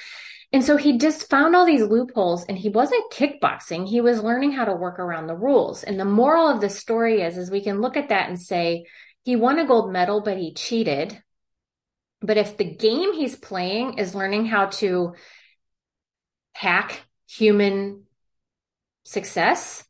And 0.52 0.64
so 0.64 0.76
he 0.76 0.98
just 0.98 1.28
found 1.28 1.56
all 1.56 1.66
these 1.66 1.82
loopholes 1.82 2.44
and 2.44 2.56
he 2.56 2.68
wasn't 2.68 3.12
kickboxing. 3.12 3.88
He 3.88 4.00
was 4.00 4.22
learning 4.22 4.52
how 4.52 4.66
to 4.66 4.76
work 4.76 5.00
around 5.00 5.26
the 5.26 5.34
rules. 5.34 5.82
And 5.82 5.98
the 5.98 6.04
moral 6.04 6.46
of 6.46 6.60
the 6.60 6.70
story 6.70 7.22
is, 7.22 7.36
is 7.36 7.50
we 7.50 7.64
can 7.64 7.80
look 7.80 7.96
at 7.96 8.10
that 8.10 8.28
and 8.28 8.40
say, 8.40 8.84
he 9.24 9.34
won 9.34 9.58
a 9.58 9.66
gold 9.66 9.92
medal, 9.92 10.20
but 10.20 10.36
he 10.36 10.54
cheated. 10.54 11.20
But 12.20 12.36
if 12.36 12.56
the 12.56 12.64
game 12.64 13.14
he's 13.14 13.34
playing 13.34 13.98
is 13.98 14.14
learning 14.14 14.46
how 14.46 14.66
to 14.66 15.14
hack 16.54 17.02
human 17.28 18.04
success, 19.04 19.84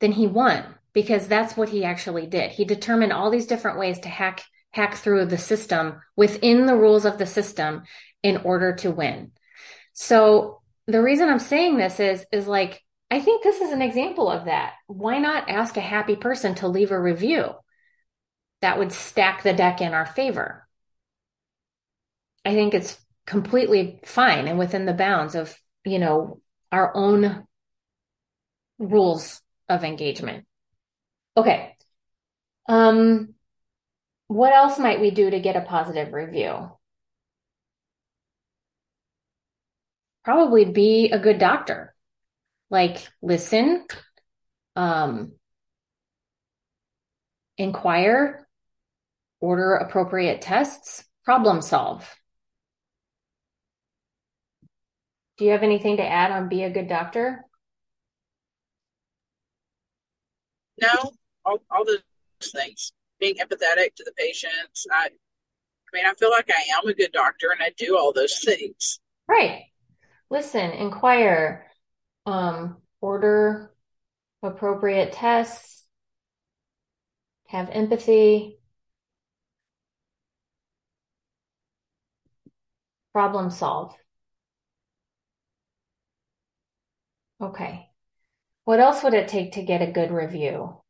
then 0.00 0.12
he 0.12 0.26
won 0.26 0.64
because 0.92 1.28
that's 1.28 1.56
what 1.56 1.68
he 1.68 1.84
actually 1.84 2.26
did. 2.26 2.50
He 2.50 2.64
determined 2.64 3.12
all 3.12 3.30
these 3.30 3.46
different 3.46 3.78
ways 3.78 3.98
to 4.00 4.08
hack 4.08 4.42
hack 4.70 4.94
through 4.94 5.26
the 5.26 5.38
system 5.38 6.00
within 6.16 6.66
the 6.66 6.76
rules 6.76 7.04
of 7.04 7.18
the 7.18 7.26
system 7.26 7.82
in 8.22 8.38
order 8.38 8.74
to 8.74 8.90
win. 8.90 9.32
So 9.92 10.60
the 10.86 11.02
reason 11.02 11.28
I'm 11.28 11.38
saying 11.38 11.76
this 11.76 12.00
is 12.00 12.24
is 12.32 12.46
like 12.46 12.82
I 13.10 13.20
think 13.20 13.42
this 13.42 13.60
is 13.60 13.72
an 13.72 13.82
example 13.82 14.28
of 14.30 14.46
that. 14.46 14.74
Why 14.86 15.18
not 15.18 15.48
ask 15.48 15.76
a 15.76 15.80
happy 15.80 16.16
person 16.16 16.54
to 16.56 16.68
leave 16.68 16.90
a 16.90 17.00
review? 17.00 17.52
That 18.62 18.78
would 18.78 18.92
stack 18.92 19.42
the 19.42 19.52
deck 19.52 19.80
in 19.80 19.94
our 19.94 20.06
favor. 20.06 20.66
I 22.44 22.54
think 22.54 22.74
it's 22.74 22.98
completely 23.26 24.00
fine 24.04 24.46
and 24.46 24.58
within 24.58 24.86
the 24.86 24.92
bounds 24.92 25.34
of 25.34 25.56
you 25.86 25.98
know, 25.98 26.40
our 26.72 26.94
own 26.94 27.46
rules 28.78 29.40
of 29.68 29.84
engagement. 29.84 30.44
Okay. 31.36 31.76
Um, 32.68 33.34
what 34.26 34.52
else 34.52 34.78
might 34.78 35.00
we 35.00 35.10
do 35.12 35.30
to 35.30 35.40
get 35.40 35.56
a 35.56 35.60
positive 35.60 36.12
review? 36.12 36.70
Probably 40.24 40.64
be 40.64 41.10
a 41.12 41.20
good 41.20 41.38
doctor. 41.38 41.94
Like 42.68 43.06
listen, 43.22 43.86
um, 44.74 45.32
inquire, 47.56 48.48
order 49.40 49.74
appropriate 49.74 50.42
tests, 50.42 51.04
problem 51.24 51.62
solve. 51.62 52.12
Do 55.38 55.44
you 55.44 55.52
have 55.52 55.62
anything 55.62 55.98
to 55.98 56.06
add 56.06 56.30
on 56.30 56.48
be 56.48 56.62
a 56.62 56.70
good 56.70 56.88
doctor? 56.88 57.44
No, 60.80 61.12
all, 61.44 61.58
all 61.70 61.84
those 61.84 62.00
things. 62.42 62.92
Being 63.18 63.36
empathetic 63.36 63.94
to 63.96 64.04
the 64.04 64.12
patients. 64.16 64.86
I, 64.90 65.06
I 65.06 65.10
mean, 65.92 66.06
I 66.06 66.14
feel 66.14 66.30
like 66.30 66.50
I 66.50 66.78
am 66.78 66.88
a 66.88 66.94
good 66.94 67.12
doctor 67.12 67.48
and 67.50 67.62
I 67.62 67.72
do 67.76 67.96
all 67.96 68.12
those 68.12 68.38
things. 68.40 69.00
Right. 69.28 69.64
Listen, 70.30 70.70
inquire, 70.72 71.66
um, 72.26 72.78
order 73.00 73.72
appropriate 74.42 75.12
tests, 75.12 75.84
have 77.48 77.70
empathy. 77.70 78.58
problem 83.16 83.48
solve. 83.48 83.94
Okay. 87.40 87.88
What 88.64 88.80
else 88.80 89.02
would 89.04 89.14
it 89.14 89.28
take 89.28 89.52
to 89.52 89.62
get 89.62 89.82
a 89.82 89.92
good 89.92 90.10
review? 90.12 90.82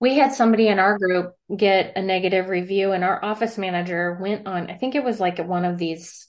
We 0.00 0.16
had 0.16 0.32
somebody 0.32 0.68
in 0.68 0.78
our 0.78 0.98
group 0.98 1.34
get 1.54 1.96
a 1.96 2.02
negative 2.02 2.48
review, 2.48 2.92
and 2.92 3.04
our 3.04 3.22
office 3.22 3.58
manager 3.58 4.16
went 4.20 4.46
on, 4.46 4.70
I 4.70 4.76
think 4.76 4.94
it 4.94 5.04
was 5.04 5.20
like 5.20 5.38
one 5.38 5.64
of 5.66 5.76
these, 5.76 6.26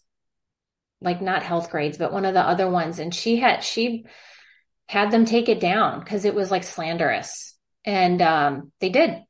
like 0.99 1.21
not 1.21 1.43
Healthgrades, 1.43 1.97
but 1.97 2.11
one 2.11 2.25
of 2.25 2.33
the 2.33 2.41
other 2.41 2.69
ones. 2.69 2.99
And 2.99 3.15
she 3.15 3.37
had, 3.37 3.63
she 3.63 4.05
had 4.89 5.11
them 5.11 5.25
take 5.25 5.49
it 5.49 5.59
down 5.61 5.99
because 6.01 6.25
it 6.25 6.35
was 6.35 6.51
like 6.51 6.63
slanderous. 6.63 7.55
And 7.85 8.21
um, 8.21 8.71
they 8.81 8.89
did. 8.89 9.23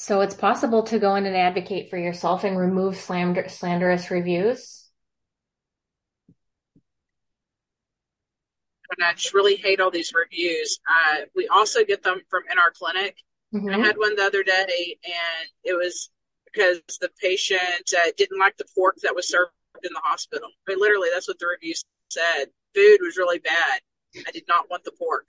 So 0.00 0.22
it's 0.22 0.34
possible 0.34 0.82
to 0.84 0.98
go 0.98 1.14
in 1.16 1.26
and 1.26 1.36
advocate 1.36 1.90
for 1.90 1.98
yourself 1.98 2.44
and 2.44 2.58
remove 2.58 2.96
slander- 2.96 3.50
slanderous 3.50 4.10
reviews. 4.10 4.88
And 8.96 9.04
I 9.04 9.12
just 9.12 9.34
really 9.34 9.56
hate 9.56 9.78
all 9.78 9.90
these 9.90 10.14
reviews. 10.14 10.80
Uh, 10.88 11.26
we 11.36 11.48
also 11.48 11.84
get 11.84 12.02
them 12.02 12.22
from 12.30 12.44
in 12.50 12.58
our 12.58 12.70
clinic. 12.70 13.14
Mm-hmm. 13.54 13.68
I 13.68 13.86
had 13.86 13.98
one 13.98 14.16
the 14.16 14.22
other 14.24 14.42
day, 14.42 14.96
and 15.04 15.50
it 15.64 15.74
was 15.74 16.08
because 16.46 16.80
the 17.02 17.10
patient 17.20 17.60
uh, 17.94 18.10
didn't 18.16 18.38
like 18.38 18.56
the 18.56 18.64
pork 18.74 18.96
that 19.02 19.14
was 19.14 19.28
served 19.28 19.52
in 19.82 19.92
the 19.92 20.00
hospital. 20.02 20.48
I 20.66 20.70
mean, 20.70 20.80
literally, 20.80 21.10
that's 21.12 21.28
what 21.28 21.38
the 21.38 21.46
review 21.46 21.74
said. 22.08 22.46
Food 22.74 23.00
was 23.02 23.18
really 23.18 23.38
bad. 23.38 23.82
I 24.26 24.30
did 24.30 24.44
not 24.48 24.70
want 24.70 24.82
the 24.84 24.92
pork. 24.92 25.26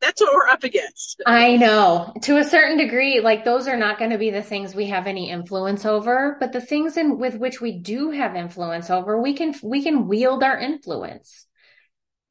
That's 0.00 0.20
what 0.20 0.32
we're 0.34 0.48
up 0.48 0.64
against. 0.64 1.22
I 1.26 1.56
know 1.56 2.12
to 2.22 2.38
a 2.38 2.44
certain 2.44 2.78
degree, 2.78 3.20
like 3.20 3.44
those 3.44 3.68
are 3.68 3.76
not 3.76 3.98
going 3.98 4.10
to 4.10 4.18
be 4.18 4.30
the 4.30 4.42
things 4.42 4.74
we 4.74 4.86
have 4.86 5.06
any 5.06 5.30
influence 5.30 5.84
over, 5.84 6.36
but 6.40 6.52
the 6.52 6.60
things 6.60 6.96
in 6.96 7.18
with 7.18 7.36
which 7.36 7.60
we 7.60 7.78
do 7.78 8.10
have 8.10 8.36
influence 8.36 8.90
over, 8.90 9.20
we 9.20 9.34
can, 9.34 9.54
we 9.62 9.82
can 9.82 10.06
wield 10.06 10.42
our 10.42 10.58
influence. 10.58 11.46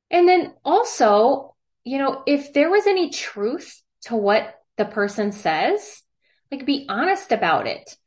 And 0.10 0.28
then 0.28 0.54
also, 0.64 1.56
you 1.84 1.98
know, 1.98 2.24
if 2.26 2.54
there 2.54 2.70
was 2.70 2.88
any 2.88 3.10
truth 3.10 3.82
to 4.04 4.16
what 4.16 4.56
the 4.78 4.86
person 4.86 5.32
says, 5.32 6.02
like 6.52 6.66
be 6.66 6.86
honest 6.88 7.32
about 7.32 7.68
it. 7.68 7.98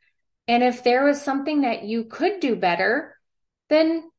And 0.48 0.62
if 0.62 0.82
there 0.82 1.04
was 1.04 1.20
something 1.20 1.60
that 1.60 1.84
you 1.84 2.04
could 2.04 2.40
do 2.40 2.56
better, 2.56 3.16
then 3.68 4.10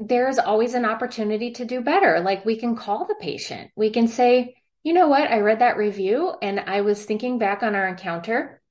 there's 0.00 0.38
always 0.38 0.74
an 0.74 0.84
opportunity 0.84 1.52
to 1.52 1.64
do 1.64 1.80
better. 1.80 2.20
Like 2.20 2.44
we 2.44 2.56
can 2.56 2.76
call 2.76 3.06
the 3.06 3.16
patient. 3.20 3.70
We 3.76 3.90
can 3.90 4.08
say, 4.08 4.54
you 4.84 4.92
know 4.92 5.08
what? 5.08 5.30
I 5.30 5.40
read 5.40 5.60
that 5.60 5.76
review 5.76 6.32
and 6.40 6.60
I 6.60 6.82
was 6.82 7.04
thinking 7.04 7.38
back 7.38 7.62
on 7.62 7.74
our 7.74 7.88
encounter 7.88 8.62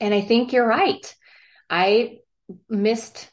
and 0.00 0.14
I 0.14 0.22
think 0.22 0.52
you're 0.52 0.66
right. 0.66 1.14
I 1.68 2.18
missed 2.68 3.30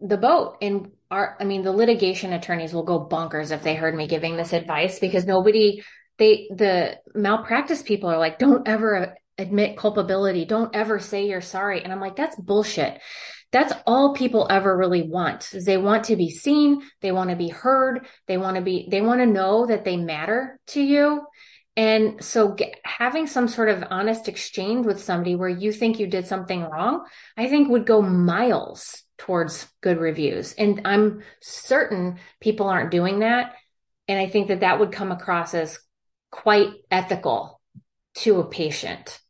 the 0.00 0.18
boat 0.18 0.58
and 0.60 0.90
our, 1.10 1.36
I 1.40 1.44
mean, 1.44 1.62
the 1.62 1.72
litigation 1.72 2.32
attorneys 2.34 2.74
will 2.74 2.82
go 2.82 3.06
bonkers 3.06 3.50
if 3.50 3.62
they 3.62 3.74
heard 3.74 3.94
me 3.94 4.06
giving 4.06 4.36
this 4.36 4.52
advice 4.52 4.98
because 4.98 5.24
nobody, 5.24 5.82
they, 6.18 6.50
the 6.54 6.98
malpractice 7.14 7.80
people 7.82 8.10
are 8.10 8.18
like, 8.18 8.38
don't 8.38 8.68
ever 8.68 9.16
admit 9.38 9.78
culpability. 9.78 10.44
Don't 10.44 10.74
ever 10.74 10.98
say 10.98 11.26
you're 11.26 11.40
sorry. 11.40 11.82
And 11.82 11.92
I'm 11.92 12.00
like, 12.00 12.16
that's 12.16 12.36
bullshit. 12.36 13.00
That's 13.50 13.72
all 13.86 14.14
people 14.14 14.46
ever 14.50 14.76
really 14.76 15.02
want 15.02 15.54
is 15.54 15.64
they 15.64 15.78
want 15.78 16.04
to 16.04 16.16
be 16.16 16.30
seen. 16.30 16.82
They 17.00 17.12
want 17.12 17.30
to 17.30 17.36
be 17.36 17.48
heard. 17.48 18.06
They 18.26 18.36
want 18.36 18.56
to 18.56 18.62
be, 18.62 18.88
they 18.90 19.00
want 19.00 19.20
to 19.20 19.26
know 19.26 19.66
that 19.66 19.84
they 19.84 19.96
matter 19.96 20.58
to 20.68 20.82
you. 20.82 21.26
And 21.76 22.22
so 22.24 22.52
get, 22.54 22.74
having 22.84 23.26
some 23.26 23.46
sort 23.46 23.68
of 23.68 23.84
honest 23.88 24.28
exchange 24.28 24.84
with 24.84 25.02
somebody 25.02 25.36
where 25.36 25.48
you 25.48 25.72
think 25.72 25.98
you 25.98 26.08
did 26.08 26.26
something 26.26 26.62
wrong, 26.62 27.04
I 27.36 27.48
think 27.48 27.68
would 27.68 27.86
go 27.86 28.02
miles 28.02 29.04
towards 29.16 29.68
good 29.80 29.98
reviews. 29.98 30.52
And 30.54 30.82
I'm 30.84 31.22
certain 31.40 32.18
people 32.40 32.68
aren't 32.68 32.90
doing 32.90 33.20
that. 33.20 33.54
And 34.08 34.18
I 34.18 34.26
think 34.28 34.48
that 34.48 34.60
that 34.60 34.80
would 34.80 34.92
come 34.92 35.12
across 35.12 35.54
as 35.54 35.78
quite 36.30 36.70
ethical 36.90 37.60
to 38.16 38.40
a 38.40 38.48
patient. 38.48 39.20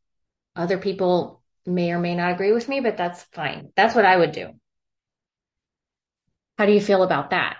Other 0.56 0.78
people 0.78 1.37
may 1.68 1.92
or 1.92 1.98
may 1.98 2.14
not 2.14 2.32
agree 2.32 2.52
with 2.52 2.68
me, 2.68 2.80
but 2.80 2.96
that's 2.96 3.22
fine. 3.32 3.70
That's 3.76 3.94
what 3.94 4.04
I 4.04 4.16
would 4.16 4.32
do. 4.32 4.50
How 6.56 6.66
do 6.66 6.72
you 6.72 6.80
feel 6.80 7.02
about 7.02 7.30
that? 7.30 7.58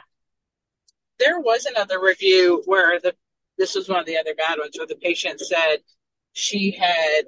There 1.18 1.40
was 1.40 1.66
another 1.66 2.01
review 2.01 2.62
where 2.66 2.99
the 3.01 3.14
this 3.59 3.75
was 3.75 3.88
one 3.88 3.99
of 3.99 4.07
the 4.07 4.16
other 4.16 4.35
bad 4.35 4.59
ones 4.59 4.77
where 4.79 4.87
the 4.87 4.94
patient 4.94 5.40
said 5.40 5.79
she 6.33 6.71
had 6.71 7.23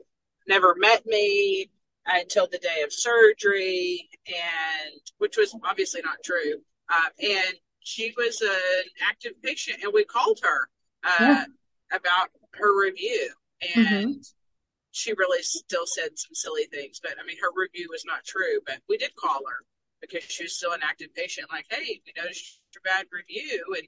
never 0.46 0.76
met 0.78 1.04
me 1.04 1.68
until 2.06 2.46
the 2.46 2.58
day 2.58 2.82
of 2.84 2.92
surgery, 2.92 4.08
and 4.28 5.00
which 5.18 5.36
was 5.36 5.54
obviously 5.64 6.00
not 6.04 6.18
true. 6.24 6.54
Uh, 6.88 7.08
and 7.20 7.54
she 7.80 8.12
was 8.16 8.40
an 8.42 8.90
active 9.08 9.32
patient, 9.42 9.78
and 9.82 9.92
we 9.92 10.04
called 10.04 10.38
her 10.42 10.68
uh, 11.04 11.16
yeah. 11.20 11.44
about 11.92 12.28
her 12.54 12.80
review, 12.80 13.30
and 13.76 13.86
mm-hmm 13.86 14.10
she 14.92 15.12
really 15.12 15.42
still 15.42 15.86
said 15.86 16.10
some 16.16 16.34
silly 16.34 16.64
things. 16.72 17.00
But 17.02 17.14
I 17.20 17.26
mean, 17.26 17.36
her 17.40 17.50
review 17.54 17.88
was 17.90 18.04
not 18.04 18.24
true. 18.24 18.60
But 18.66 18.80
we 18.88 18.96
did 18.96 19.14
call 19.16 19.40
her 19.48 19.64
because 20.00 20.24
she 20.24 20.44
was 20.44 20.56
still 20.56 20.72
an 20.72 20.80
active 20.82 21.14
patient. 21.14 21.48
Like, 21.52 21.66
hey, 21.70 22.00
we 22.04 22.12
noticed 22.20 22.60
your 22.74 22.82
bad 22.82 23.06
review, 23.12 23.64
and 23.76 23.86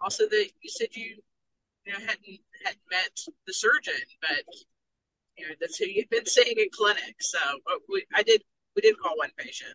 also 0.00 0.28
that 0.28 0.46
you 0.60 0.70
said 0.70 0.88
you, 0.92 1.16
you 1.86 1.92
know, 1.92 1.98
hadn't 1.98 2.40
hadn't 2.64 2.80
met 2.90 3.18
the 3.46 3.52
surgeon, 3.52 3.94
but 4.20 4.44
you 5.36 5.48
know 5.48 5.54
that's 5.60 5.78
who 5.78 5.86
you've 5.86 6.10
been 6.10 6.26
seeing 6.26 6.56
in 6.56 6.68
clinic. 6.72 7.16
So 7.20 7.38
we, 7.88 8.04
I 8.14 8.22
did, 8.22 8.42
we 8.74 8.82
did 8.82 8.98
call 8.98 9.16
one 9.16 9.30
patient. 9.36 9.74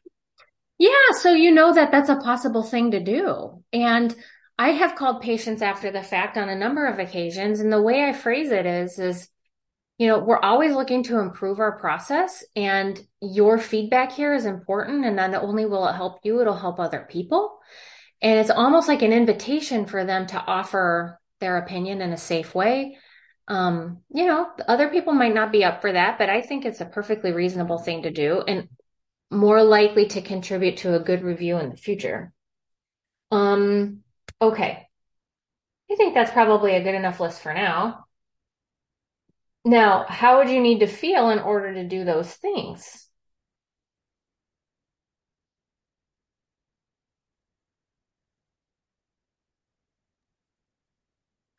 Yeah, 0.78 1.12
so 1.12 1.34
you 1.34 1.52
know 1.52 1.74
that 1.74 1.92
that's 1.92 2.10
a 2.10 2.16
possible 2.16 2.64
thing 2.64 2.92
to 2.92 3.00
do, 3.00 3.64
and. 3.74 4.16
I 4.62 4.72
have 4.72 4.96
called 4.96 5.22
patients 5.22 5.62
after 5.62 5.90
the 5.90 6.04
fact 6.04 6.38
on 6.38 6.50
a 6.50 6.56
number 6.56 6.86
of 6.86 7.00
occasions. 7.00 7.62
And 7.62 7.72
the 7.72 7.82
way 7.82 8.04
I 8.04 8.12
phrase 8.12 8.52
it 8.52 8.66
is, 8.66 9.00
is 9.00 9.30
you 10.00 10.08
know, 10.08 10.18
we're 10.18 10.40
always 10.40 10.74
looking 10.74 11.04
to 11.04 11.20
improve 11.20 11.60
our 11.60 11.78
process 11.78 12.44
and 12.56 13.00
your 13.22 13.58
feedback 13.58 14.14
here 14.14 14.34
is 14.34 14.46
important. 14.46 15.06
And 15.06 15.18
not 15.18 15.36
only 15.36 15.66
will 15.66 15.86
it 15.88 15.94
help 15.94 16.22
you, 16.24 16.40
it'll 16.40 16.56
help 16.56 16.80
other 16.80 17.06
people. 17.08 17.60
And 18.22 18.40
it's 18.40 18.50
almost 18.50 18.88
like 18.88 19.02
an 19.02 19.12
invitation 19.12 19.86
for 19.86 20.06
them 20.06 20.26
to 20.28 20.42
offer 20.42 21.20
their 21.42 21.58
opinion 21.58 22.02
in 22.02 22.14
a 22.14 22.18
safe 22.18 22.56
way. 22.56 22.98
Um, 23.50 24.00
you 24.14 24.26
know, 24.26 24.48
other 24.70 24.88
people 24.88 25.12
might 25.12 25.34
not 25.34 25.52
be 25.52 25.66
up 25.66 25.82
for 25.82 25.92
that, 25.92 26.18
but 26.18 26.30
I 26.30 26.42
think 26.44 26.64
it's 26.64 26.82
a 26.82 26.86
perfectly 26.86 27.34
reasonable 27.34 27.80
thing 27.80 28.04
to 28.04 28.12
do 28.12 28.42
and 28.48 28.70
more 29.30 29.62
likely 29.64 30.06
to 30.08 30.22
contribute 30.22 30.78
to 30.78 30.96
a 30.96 31.00
good 31.00 31.24
review 31.24 31.58
in 31.58 31.72
the 31.72 31.78
future. 31.78 32.32
Um, 33.32 34.00
okay. 34.42 34.88
I 35.92 35.96
think 35.96 36.14
that's 36.14 36.32
probably 36.32 36.76
a 36.76 36.84
good 36.84 36.96
enough 36.96 37.20
list 37.20 37.42
for 37.42 37.54
now. 37.54 38.06
Now, 39.66 40.06
how 40.08 40.38
would 40.40 40.50
you 40.50 40.60
need 40.60 40.80
to 40.80 40.88
feel 40.88 41.30
in 41.30 41.40
order 41.40 41.74
to 41.74 41.88
do 41.88 42.04
those 42.04 42.34
things? 42.34 43.08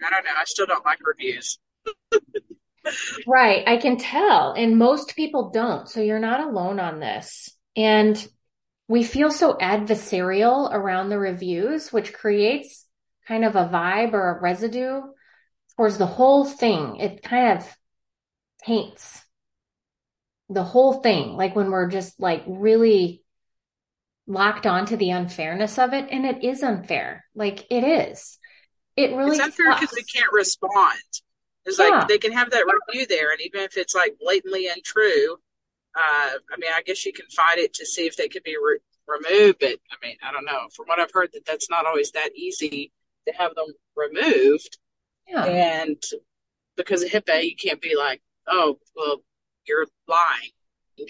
I 0.05 0.11
don't 0.11 0.25
know. 0.25 0.33
I 0.37 0.45
still 0.45 0.67
don't 0.67 0.85
like 0.85 0.99
reviews. 1.07 1.59
right. 3.27 3.67
I 3.67 3.77
can 3.77 3.97
tell. 3.97 4.53
And 4.53 4.79
most 4.79 5.17
people 5.17 5.51
don't. 5.51 5.89
So 5.89 6.01
you're 6.01 6.19
not 6.19 6.41
alone 6.41 6.81
on 6.81 7.01
this. 7.01 7.51
And 7.77 8.27
we 8.89 9.03
feel 9.05 9.31
so 9.31 9.55
adversarial 9.55 10.73
around 10.73 11.09
the 11.09 11.19
reviews, 11.19 11.93
which 11.93 12.13
creates 12.13 12.87
kind 13.27 13.45
of 13.45 13.57
a 13.57 13.69
vibe 13.69 14.13
or 14.13 14.37
a 14.37 14.41
residue 14.41 15.03
towards 15.77 15.99
the 15.99 16.07
whole 16.07 16.45
thing. 16.45 16.97
It 16.97 17.23
kind 17.23 17.59
of 17.59 17.77
taints 18.64 19.25
the 20.51 20.64
whole 20.64 20.94
thing. 20.94 21.37
Like 21.37 21.55
when 21.55 21.70
we're 21.70 21.88
just 21.88 22.20
like 22.20 22.42
really 22.46 23.23
locked 24.27 24.66
onto 24.66 24.96
the 24.96 25.11
unfairness 25.11 25.79
of 25.79 25.92
it. 25.92 26.09
And 26.11 26.27
it 26.27 26.44
is 26.44 26.62
unfair. 26.62 27.25
Like 27.35 27.66
it 27.70 27.85
is. 27.85 28.38
It 28.96 29.12
really 29.12 29.37
It's 29.37 29.40
unfair 29.40 29.75
because 29.75 29.94
we 29.94 30.03
can't 30.03 30.33
respond. 30.33 30.99
It's 31.64 31.79
yeah. 31.79 31.88
like 31.88 32.09
they 32.09 32.18
can 32.18 32.33
have 32.33 32.51
that 32.51 32.64
review 32.88 33.07
there, 33.07 33.33
and 33.33 33.40
even 33.42 33.61
if 33.61 33.77
it's 33.77 33.94
like 33.94 34.16
blatantly 34.18 34.66
untrue, 34.66 35.37
uh, 35.94 36.31
I 36.53 36.57
mean, 36.59 36.70
I 36.75 36.83
guess 36.83 37.05
you 37.05 37.12
can 37.12 37.27
fight 37.27 37.59
it 37.59 37.75
to 37.75 37.87
see 37.87 38.07
if 38.07 38.16
they 38.16 38.29
could 38.29 38.42
be 38.42 38.57
re- 38.57 38.79
removed. 39.07 39.59
But 39.61 39.79
I 39.90 40.07
mean, 40.07 40.16
I 40.23 40.33
don't 40.33 40.46
know. 40.46 40.68
From 40.75 40.87
what 40.87 40.99
I've 40.99 41.12
heard, 41.12 41.31
that 41.35 41.44
that's 41.44 41.68
not 41.68 41.87
always 41.87 42.12
that 42.12 42.31
easy 42.35 42.92
to 43.29 43.35
have 43.35 43.55
them 43.55 43.66
removed. 43.94 44.79
Yeah. 45.29 45.44
And 45.44 46.03
because 46.77 47.03
of 47.03 47.11
HIPAA, 47.11 47.44
you 47.44 47.57
can't 47.57 47.81
be 47.81 47.94
like, 47.96 48.23
oh, 48.51 48.79
well, 48.95 49.23
you're 49.67 49.87
lying. 50.09 50.51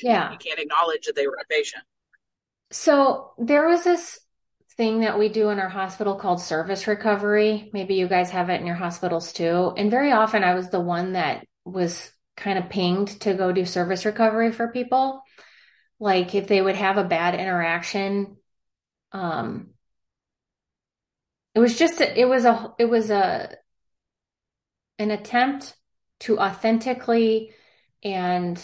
Yeah. 0.03 0.33
You 0.33 0.38
can't 0.38 0.61
acknowledge 0.61 1.07
that 1.07 1.16
they 1.16 1.26
were 1.26 1.38
a 1.40 1.46
patient. 1.46 1.83
So 2.70 3.33
there 3.38 3.66
was 3.66 3.83
this 3.83 4.20
thing 4.76 5.00
that 5.00 5.18
we 5.18 5.29
do 5.29 5.50
in 5.50 5.59
our 5.59 5.68
hospital 5.68 6.14
called 6.14 6.40
service 6.40 6.87
recovery. 6.87 7.70
Maybe 7.72 7.94
you 7.94 8.07
guys 8.07 8.31
have 8.31 8.50
it 8.50 8.61
in 8.61 8.66
your 8.66 8.76
hospitals 8.76 9.33
too. 9.33 9.72
And 9.76 9.90
very 9.90 10.12
often 10.12 10.44
I 10.44 10.55
was 10.55 10.70
the 10.70 10.81
one 10.81 11.12
that 11.12 11.44
was 11.64 12.11
kind 12.37 12.59
of 12.59 12.70
pinged 12.70 13.20
to 13.22 13.35
go 13.35 13.53
do 13.53 13.66
service 13.66 14.05
recovery 14.05 14.53
for 14.53 14.68
people. 14.68 15.22
Like 15.98 16.35
if 16.35 16.46
they 16.46 16.62
would 16.62 16.76
have 16.76 16.96
a 16.96 17.05
bad 17.05 17.35
interaction, 17.35 18.37
um, 19.12 19.70
it 21.55 21.59
was 21.59 21.76
just, 21.76 22.00
it 22.00 22.29
was 22.29 22.44
a, 22.44 22.72
it 22.79 22.87
was 22.87 23.11
a, 23.11 23.55
an 24.98 25.11
attempt 25.11 25.74
to 26.20 26.38
authentically 26.38 27.52
and, 28.02 28.62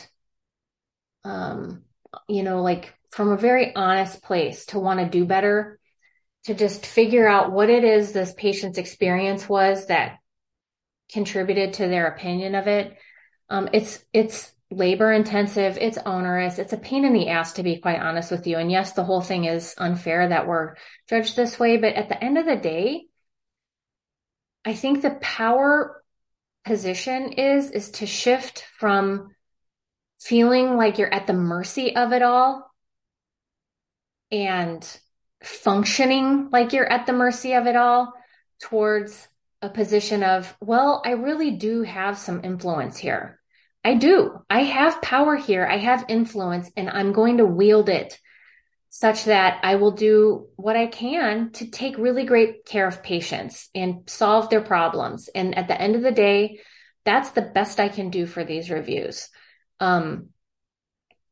um, 1.25 1.83
you 2.29 2.43
know, 2.43 2.63
like 2.63 2.95
from 3.11 3.31
a 3.31 3.37
very 3.37 3.75
honest 3.75 4.23
place 4.23 4.67
to 4.67 4.79
want 4.79 5.01
to 5.01 5.09
do 5.09 5.25
better, 5.25 5.79
to 6.45 6.55
just 6.55 6.87
figure 6.87 7.27
out 7.27 7.53
what 7.53 7.71
it 7.71 7.83
is 7.83 8.13
this 8.13 8.33
patient's 8.35 8.79
experience 8.79 9.49
was 9.49 9.87
that 9.87 10.19
contributed 11.13 11.75
to 11.75 11.89
their 11.89 12.07
opinion 12.07 12.55
of 12.55 12.69
it. 12.69 12.97
Um, 13.49 13.69
it's, 13.73 14.05
it's 14.13 14.53
labor 14.71 15.13
intensive. 15.13 15.79
It's 15.81 15.99
onerous. 15.99 16.59
It's 16.59 16.73
a 16.73 16.79
pain 16.79 17.05
in 17.05 17.13
the 17.13 17.29
ass, 17.29 17.55
to 17.55 17.63
be 17.63 17.79
quite 17.79 18.01
honest 18.01 18.31
with 18.31 18.47
you. 18.47 18.59
And 18.59 18.71
yes, 18.71 18.93
the 18.93 19.05
whole 19.05 19.21
thing 19.21 19.45
is 19.45 19.75
unfair 19.79 20.29
that 20.29 20.47
we're 20.47 20.75
judged 21.09 21.37
this 21.37 21.59
way. 21.59 21.77
But 21.77 21.95
at 21.95 22.09
the 22.09 22.23
end 22.23 22.39
of 22.39 22.47
the 22.47 22.57
day, 22.57 23.07
I 24.65 24.75
think 24.75 25.03
the 25.03 25.19
power 25.21 26.03
position 26.67 27.33
is, 27.33 27.71
is 27.71 27.91
to 27.93 28.07
shift 28.07 28.65
from 28.79 29.31
feeling 30.21 30.77
like 30.77 30.99
you're 30.99 31.13
at 31.13 31.27
the 31.27 31.33
mercy 31.33 31.95
of 31.95 32.13
it 32.13 32.23
all 32.23 32.69
and 34.33 34.99
functioning 35.43 36.49
like 36.51 36.73
you're 36.73 36.91
at 36.91 37.07
the 37.07 37.13
mercy 37.13 37.55
of 37.55 37.67
it 37.67 37.77
all 37.77 38.13
towards 38.61 39.29
a 39.63 39.71
position 39.71 40.23
of, 40.23 40.55
well, 40.61 41.03
I 41.05 41.13
really 41.13 41.53
do 41.53 41.83
have 41.83 42.19
some 42.19 42.45
influence 42.45 42.99
here. 42.99 43.41
I 43.85 43.95
do. 43.95 44.39
I 44.51 44.65
have 44.65 45.01
power 45.01 45.37
here. 45.37 45.65
I 45.65 45.79
have 45.79 46.07
influence 46.09 46.71
and 46.77 46.91
I'm 46.91 47.13
going 47.13 47.39
to 47.39 47.47
wield 47.47 47.89
it 47.89 48.19
such 48.99 49.25
that 49.25 49.61
I 49.63 49.75
will 49.75 49.91
do 49.91 50.47
what 50.57 50.75
I 50.75 50.87
can 50.87 51.51
to 51.53 51.71
take 51.71 51.99
really 51.99 52.25
great 52.25 52.65
care 52.65 52.89
of 52.89 53.03
patients 53.03 53.69
and 53.75 54.09
solve 54.09 54.49
their 54.49 54.63
problems. 54.63 55.29
And 55.35 55.55
at 55.59 55.69
the 55.69 55.79
end 55.79 55.97
of 55.97 56.03
the 56.03 56.13
day, 56.13 56.61
that's 57.05 57.29
the 57.33 57.43
best 57.43 57.79
I 57.79 57.91
can 57.91 58.09
do 58.09 58.25
for 58.25 58.43
these 58.43 58.71
reviews. 58.71 59.29
Um, 59.81 60.31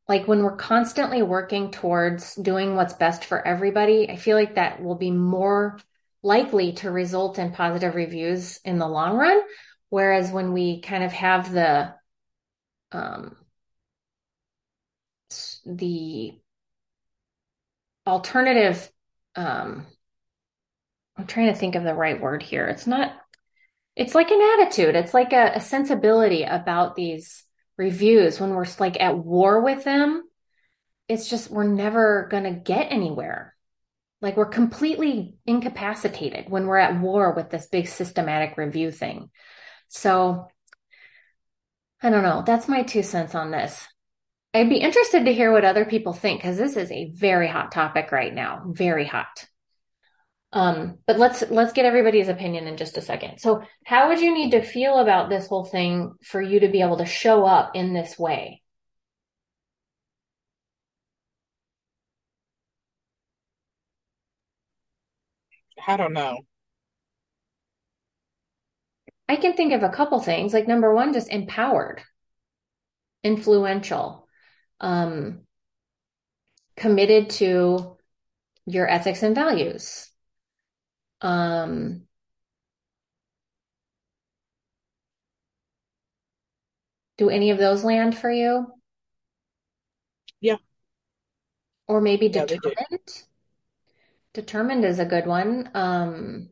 like 0.06 0.28
when 0.28 0.42
we're 0.42 0.56
constantly 0.56 1.22
working 1.22 1.70
towards 1.70 2.34
doing 2.34 2.76
what's 2.76 2.92
best 2.92 3.24
for 3.24 3.44
everybody, 3.46 4.10
I 4.10 4.16
feel 4.16 4.36
like 4.36 4.56
that 4.56 4.82
will 4.82 4.96
be 4.96 5.10
more 5.10 5.80
likely 6.22 6.74
to 6.74 6.90
result 6.90 7.38
in 7.38 7.52
positive 7.52 7.94
reviews 7.94 8.60
in 8.66 8.78
the 8.78 8.86
long 8.86 9.16
run. 9.16 9.40
Whereas 9.88 10.30
when 10.30 10.52
we 10.52 10.82
kind 10.82 11.02
of 11.02 11.12
have 11.12 11.50
the 11.50 11.94
um, 12.92 13.36
the 15.64 16.38
alternative 18.06 18.90
um, 19.36 19.86
I'm 21.16 21.26
trying 21.26 21.52
to 21.52 21.58
think 21.58 21.74
of 21.74 21.84
the 21.84 21.94
right 21.94 22.20
word 22.20 22.42
here. 22.42 22.66
It's 22.66 22.86
not 22.86 23.12
it's 23.96 24.14
like 24.14 24.30
an 24.30 24.40
attitude. 24.40 24.96
It's 24.96 25.14
like 25.14 25.32
a, 25.32 25.52
a 25.54 25.60
sensibility 25.60 26.42
about 26.42 26.96
these 26.96 27.44
reviews 27.76 28.40
when 28.40 28.50
we're 28.50 28.66
like 28.80 29.00
at 29.00 29.16
war 29.16 29.60
with 29.62 29.84
them. 29.84 30.24
It's 31.08 31.28
just 31.28 31.50
we're 31.50 31.64
never 31.64 32.26
going 32.30 32.44
to 32.44 32.50
get 32.50 32.90
anywhere. 32.90 33.54
Like 34.20 34.36
we're 34.36 34.46
completely 34.46 35.36
incapacitated 35.46 36.48
when 36.48 36.66
we're 36.66 36.78
at 36.78 37.00
war 37.00 37.34
with 37.34 37.50
this 37.50 37.66
big 37.66 37.86
systematic 37.86 38.56
review 38.56 38.90
thing. 38.90 39.30
So 39.88 40.48
I 42.02 42.10
don't 42.10 42.22
know. 42.22 42.42
That's 42.44 42.68
my 42.68 42.82
two 42.82 43.02
cents 43.02 43.34
on 43.34 43.50
this. 43.50 43.86
I'd 44.54 44.68
be 44.68 44.76
interested 44.76 45.24
to 45.24 45.34
hear 45.34 45.50
what 45.52 45.64
other 45.64 45.84
people 45.84 46.12
think 46.12 46.40
because 46.40 46.56
this 46.56 46.76
is 46.76 46.90
a 46.92 47.10
very 47.10 47.48
hot 47.48 47.72
topic 47.72 48.12
right 48.12 48.32
now. 48.32 48.62
Very 48.68 49.04
hot. 49.04 49.46
Um, 50.52 50.98
but 51.06 51.18
let's 51.18 51.42
let's 51.50 51.72
get 51.72 51.84
everybody's 51.84 52.28
opinion 52.28 52.68
in 52.68 52.76
just 52.76 52.96
a 52.96 53.00
second. 53.02 53.38
So, 53.38 53.64
how 53.84 54.08
would 54.08 54.20
you 54.20 54.32
need 54.32 54.52
to 54.52 54.62
feel 54.62 54.98
about 54.98 55.28
this 55.28 55.48
whole 55.48 55.64
thing 55.64 56.14
for 56.22 56.40
you 56.40 56.60
to 56.60 56.68
be 56.68 56.80
able 56.82 56.98
to 56.98 57.06
show 57.06 57.44
up 57.44 57.72
in 57.74 57.92
this 57.92 58.16
way? 58.18 58.62
I 65.86 65.96
don't 65.96 66.12
know. 66.12 66.38
I 69.28 69.36
can 69.36 69.54
think 69.54 69.72
of 69.72 69.82
a 69.82 69.88
couple 69.90 70.20
things. 70.20 70.52
Like 70.54 70.68
number 70.68 70.94
one, 70.94 71.12
just 71.12 71.28
empowered, 71.28 72.02
influential, 73.24 74.23
um, 74.80 75.46
committed 76.76 77.30
to 77.30 77.96
your 78.66 78.88
ethics 78.88 79.22
and 79.22 79.34
values. 79.34 80.10
Um, 81.20 82.06
do 87.16 87.28
any 87.28 87.50
of 87.50 87.58
those 87.58 87.82
land 87.82 88.16
for 88.16 88.30
you? 88.30 88.72
Yeah. 90.40 90.58
Or 91.88 92.02
maybe 92.02 92.28
Yeah, 92.28 92.44
determined? 92.44 93.24
Determined 94.34 94.84
is 94.84 94.98
a 94.98 95.06
good 95.06 95.26
one. 95.26 95.70
Um, 95.72 96.50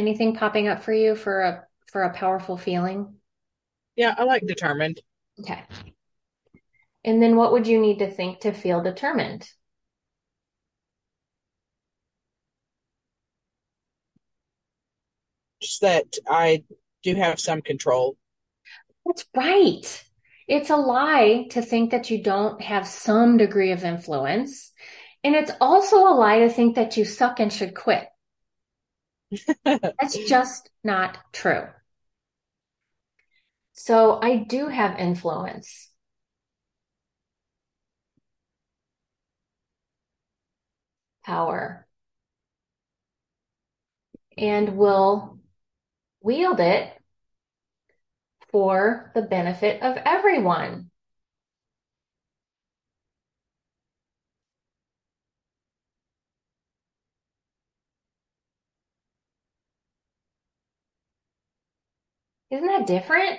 anything 0.00 0.34
popping 0.34 0.66
up 0.66 0.82
for 0.82 0.92
you 0.92 1.14
for 1.14 1.42
a 1.42 1.64
for 1.92 2.02
a 2.02 2.14
powerful 2.14 2.56
feeling? 2.56 3.14
Yeah, 3.96 4.14
I 4.16 4.24
like 4.24 4.46
determined. 4.46 5.00
Okay. 5.38 5.62
And 7.04 7.22
then 7.22 7.36
what 7.36 7.52
would 7.52 7.66
you 7.66 7.80
need 7.80 7.98
to 7.98 8.10
think 8.10 8.40
to 8.40 8.52
feel 8.52 8.82
determined? 8.82 9.48
Just 15.60 15.82
that 15.82 16.06
I 16.28 16.64
do 17.02 17.14
have 17.14 17.38
some 17.38 17.62
control. 17.62 18.16
That's 19.04 19.24
right. 19.34 20.04
It's 20.48 20.70
a 20.70 20.76
lie 20.76 21.46
to 21.50 21.62
think 21.62 21.90
that 21.90 22.10
you 22.10 22.22
don't 22.22 22.60
have 22.60 22.86
some 22.86 23.36
degree 23.36 23.72
of 23.72 23.84
influence. 23.84 24.72
And 25.22 25.34
it's 25.34 25.52
also 25.60 25.98
a 25.98 26.14
lie 26.14 26.40
to 26.40 26.48
think 26.48 26.76
that 26.76 26.96
you 26.96 27.04
suck 27.04 27.40
and 27.40 27.52
should 27.52 27.74
quit. 27.74 28.06
That's 29.64 30.18
just 30.28 30.70
not 30.82 31.18
true. 31.32 31.66
So 33.72 34.20
I 34.22 34.36
do 34.36 34.68
have 34.68 34.98
influence. 34.98 35.90
Power. 41.24 41.86
And 44.36 44.76
will 44.76 45.38
wield 46.22 46.60
it 46.60 46.92
for 48.50 49.12
the 49.14 49.22
benefit 49.22 49.82
of 49.82 49.96
everyone. 50.04 50.89
Isn't 62.50 62.66
that 62.66 62.86
different? 62.86 63.38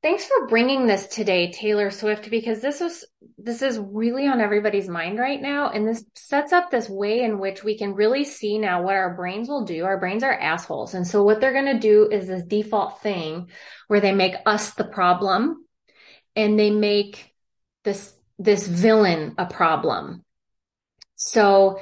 Thanks 0.00 0.26
for 0.26 0.46
bringing 0.46 0.86
this 0.86 1.08
today, 1.08 1.50
Taylor 1.50 1.90
Swift, 1.90 2.30
because 2.30 2.60
this 2.60 2.80
is 2.80 3.04
this 3.36 3.62
is 3.62 3.80
really 3.80 4.28
on 4.28 4.40
everybody's 4.40 4.88
mind 4.88 5.18
right 5.18 5.42
now, 5.42 5.70
and 5.70 5.88
this 5.88 6.04
sets 6.14 6.52
up 6.52 6.70
this 6.70 6.88
way 6.88 7.22
in 7.22 7.40
which 7.40 7.64
we 7.64 7.76
can 7.76 7.94
really 7.94 8.24
see 8.24 8.58
now 8.58 8.82
what 8.82 8.94
our 8.94 9.16
brains 9.16 9.48
will 9.48 9.64
do. 9.64 9.84
Our 9.84 9.98
brains 9.98 10.22
are 10.22 10.32
assholes, 10.32 10.94
and 10.94 11.04
so 11.04 11.24
what 11.24 11.40
they're 11.40 11.52
going 11.52 11.74
to 11.74 11.80
do 11.80 12.08
is 12.08 12.28
this 12.28 12.44
default 12.44 13.02
thing 13.02 13.50
where 13.88 14.00
they 14.00 14.12
make 14.12 14.34
us 14.46 14.70
the 14.74 14.84
problem, 14.84 15.64
and 16.36 16.56
they 16.56 16.70
make 16.70 17.34
this 17.82 18.14
this 18.38 18.68
villain 18.68 19.34
a 19.36 19.46
problem. 19.46 20.24
So 21.16 21.80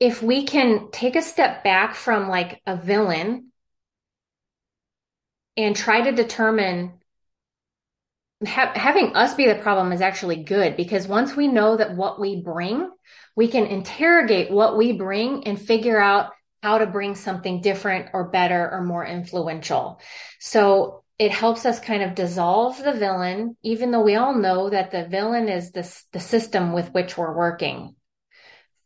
if 0.00 0.22
we 0.22 0.44
can 0.44 0.90
take 0.90 1.16
a 1.16 1.22
step 1.22 1.64
back 1.64 1.94
from 1.94 2.28
like 2.28 2.60
a 2.66 2.76
villain 2.76 3.52
and 5.56 5.76
try 5.76 6.02
to 6.02 6.12
determine 6.12 6.94
ha- 8.46 8.72
having 8.74 9.14
us 9.14 9.34
be 9.34 9.46
the 9.46 9.54
problem 9.54 9.92
is 9.92 10.00
actually 10.00 10.42
good 10.42 10.76
because 10.76 11.06
once 11.06 11.36
we 11.36 11.48
know 11.48 11.76
that 11.76 11.94
what 11.96 12.20
we 12.20 12.42
bring, 12.42 12.90
we 13.36 13.48
can 13.48 13.66
interrogate 13.66 14.50
what 14.50 14.76
we 14.76 14.92
bring 14.92 15.46
and 15.46 15.60
figure 15.60 16.00
out 16.00 16.32
how 16.62 16.78
to 16.78 16.86
bring 16.86 17.14
something 17.14 17.60
different 17.60 18.08
or 18.12 18.30
better 18.30 18.70
or 18.70 18.82
more 18.82 19.04
influential. 19.04 20.00
So 20.40 21.04
it 21.18 21.30
helps 21.30 21.66
us 21.66 21.78
kind 21.78 22.02
of 22.02 22.14
dissolve 22.14 22.82
the 22.82 22.92
villain, 22.92 23.56
even 23.62 23.90
though 23.90 24.02
we 24.02 24.16
all 24.16 24.34
know 24.34 24.70
that 24.70 24.90
the 24.90 25.06
villain 25.06 25.48
is 25.48 25.70
this, 25.70 26.04
the 26.12 26.20
system 26.20 26.72
with 26.72 26.92
which 26.92 27.16
we're 27.16 27.36
working. 27.36 27.94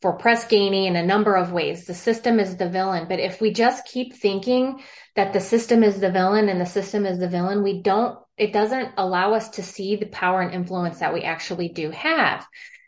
For 0.00 0.12
Press 0.12 0.44
Ganey 0.46 0.86
in 0.86 0.94
a 0.94 1.04
number 1.04 1.34
of 1.34 1.50
ways, 1.50 1.84
the 1.84 1.94
system 1.94 2.38
is 2.38 2.56
the 2.56 2.68
villain. 2.68 3.06
But 3.08 3.18
if 3.18 3.40
we 3.40 3.52
just 3.52 3.84
keep 3.84 4.14
thinking 4.14 4.80
that 5.16 5.32
the 5.32 5.40
system 5.40 5.82
is 5.82 5.98
the 5.98 6.12
villain 6.12 6.48
and 6.48 6.60
the 6.60 6.66
system 6.66 7.04
is 7.04 7.18
the 7.18 7.28
villain, 7.28 7.64
we 7.64 7.82
don't, 7.82 8.16
it 8.36 8.52
doesn't 8.52 8.92
allow 8.96 9.34
us 9.34 9.48
to 9.50 9.62
see 9.62 9.96
the 9.96 10.06
power 10.06 10.40
and 10.40 10.54
influence 10.54 11.00
that 11.00 11.12
we 11.12 11.22
actually 11.22 11.68
do 11.68 11.90
have. 11.90 12.46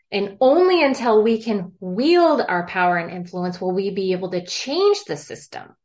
And 0.09 0.37
only 0.39 0.83
until 0.83 1.21
we 1.21 1.41
can 1.41 1.73
wield 1.79 2.41
our 2.47 2.65
power 2.65 2.97
and 2.97 3.11
influence 3.11 3.59
will 3.59 3.73
we 3.73 3.91
be 3.91 4.13
able 4.13 4.31
to 4.31 4.45
change 4.45 5.03
the 5.05 5.17
system. 5.17 5.75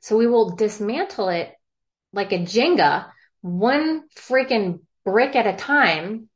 So 0.00 0.16
we 0.16 0.26
will 0.26 0.56
dismantle 0.56 1.28
it 1.28 1.52
like 2.12 2.32
a 2.32 2.38
Jenga, 2.38 3.06
one 3.42 4.02
freaking 4.16 4.80
brick 5.04 5.36
at 5.36 5.46
a 5.46 5.56
time, 5.56 6.28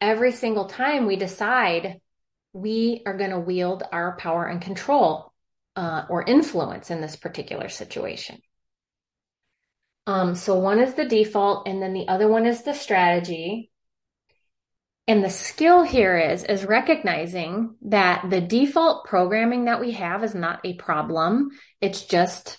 every 0.00 0.32
single 0.32 0.66
time 0.66 1.06
we 1.06 1.16
decide 1.16 2.00
we 2.52 3.02
are 3.06 3.16
going 3.16 3.30
to 3.30 3.38
wield 3.38 3.82
our 3.92 4.16
power 4.16 4.46
and 4.46 4.60
control 4.60 5.32
uh, 5.76 6.04
or 6.08 6.22
influence 6.22 6.90
in 6.90 7.00
this 7.00 7.16
particular 7.16 7.68
situation. 7.68 8.40
Um, 10.06 10.34
so 10.34 10.58
one 10.58 10.80
is 10.80 10.94
the 10.94 11.04
default, 11.04 11.68
and 11.68 11.80
then 11.80 11.92
the 11.92 12.08
other 12.08 12.28
one 12.28 12.46
is 12.46 12.62
the 12.62 12.74
strategy. 12.74 13.70
And 15.08 15.24
the 15.24 15.30
skill 15.30 15.82
here 15.82 16.16
is 16.16 16.44
is 16.44 16.64
recognizing 16.64 17.76
that 17.82 18.30
the 18.30 18.40
default 18.40 19.04
programming 19.04 19.64
that 19.64 19.80
we 19.80 19.92
have 19.92 20.22
is 20.22 20.34
not 20.34 20.60
a 20.64 20.74
problem. 20.74 21.50
It's 21.80 22.04
just 22.04 22.58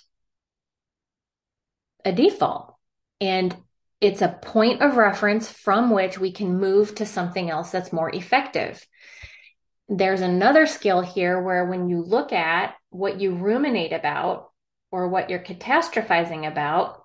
a 2.04 2.12
default. 2.12 2.74
And 3.20 3.56
it's 4.00 4.20
a 4.20 4.28
point 4.28 4.82
of 4.82 4.98
reference 4.98 5.50
from 5.50 5.90
which 5.90 6.18
we 6.18 6.32
can 6.32 6.58
move 6.58 6.94
to 6.96 7.06
something 7.06 7.48
else 7.48 7.70
that's 7.70 7.92
more 7.92 8.14
effective. 8.14 8.84
There's 9.88 10.22
another 10.22 10.66
skill 10.66 11.02
here 11.02 11.40
where 11.40 11.66
when 11.66 11.88
you 11.88 12.02
look 12.02 12.32
at 12.32 12.74
what 12.90 13.20
you 13.20 13.34
ruminate 13.34 13.92
about 13.92 14.50
or 14.90 15.08
what 15.08 15.28
you're 15.28 15.40
catastrophizing 15.40 16.46
about, 16.50 17.04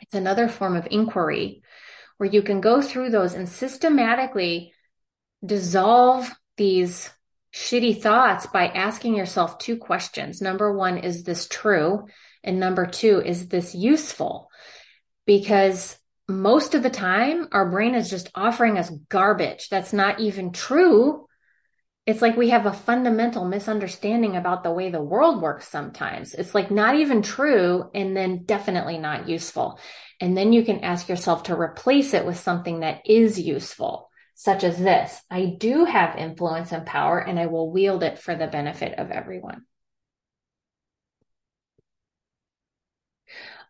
it's 0.00 0.14
another 0.14 0.48
form 0.48 0.76
of 0.76 0.86
inquiry 0.90 1.62
where 2.18 2.30
you 2.30 2.42
can 2.42 2.60
go 2.60 2.82
through 2.82 3.10
those 3.10 3.34
and 3.34 3.48
systematically 3.48 4.72
dissolve 5.44 6.30
these 6.56 7.10
shitty 7.54 8.00
thoughts 8.00 8.46
by 8.46 8.66
asking 8.66 9.14
yourself 9.14 9.58
two 9.58 9.76
questions. 9.76 10.40
Number 10.40 10.76
one, 10.76 10.98
is 10.98 11.22
this 11.22 11.48
true? 11.48 12.06
And 12.44 12.60
number 12.60 12.86
two, 12.86 13.20
is 13.20 13.48
this 13.48 13.74
useful? 13.74 14.50
Because 15.26 15.96
most 16.28 16.74
of 16.74 16.82
the 16.82 16.90
time, 16.90 17.48
our 17.52 17.70
brain 17.70 17.94
is 17.94 18.10
just 18.10 18.30
offering 18.34 18.78
us 18.78 18.90
garbage 19.08 19.68
that's 19.68 19.92
not 19.92 20.20
even 20.20 20.52
true. 20.52 21.26
It's 22.08 22.22
like 22.22 22.38
we 22.38 22.48
have 22.48 22.64
a 22.64 22.72
fundamental 22.72 23.44
misunderstanding 23.44 24.34
about 24.34 24.62
the 24.62 24.72
way 24.72 24.88
the 24.88 25.02
world 25.02 25.42
works 25.42 25.68
sometimes. 25.68 26.32
It's 26.32 26.54
like 26.54 26.70
not 26.70 26.94
even 26.94 27.20
true 27.20 27.90
and 27.94 28.16
then 28.16 28.44
definitely 28.44 28.96
not 28.96 29.28
useful. 29.28 29.78
And 30.18 30.34
then 30.34 30.54
you 30.54 30.64
can 30.64 30.80
ask 30.80 31.10
yourself 31.10 31.42
to 31.44 31.54
replace 31.54 32.14
it 32.14 32.24
with 32.24 32.38
something 32.38 32.80
that 32.80 33.02
is 33.04 33.38
useful, 33.38 34.08
such 34.34 34.64
as 34.64 34.78
this. 34.78 35.20
I 35.30 35.54
do 35.58 35.84
have 35.84 36.16
influence 36.16 36.72
and 36.72 36.86
power 36.86 37.18
and 37.18 37.38
I 37.38 37.44
will 37.44 37.70
wield 37.70 38.02
it 38.02 38.18
for 38.18 38.34
the 38.34 38.46
benefit 38.46 38.98
of 38.98 39.10
everyone. 39.10 39.66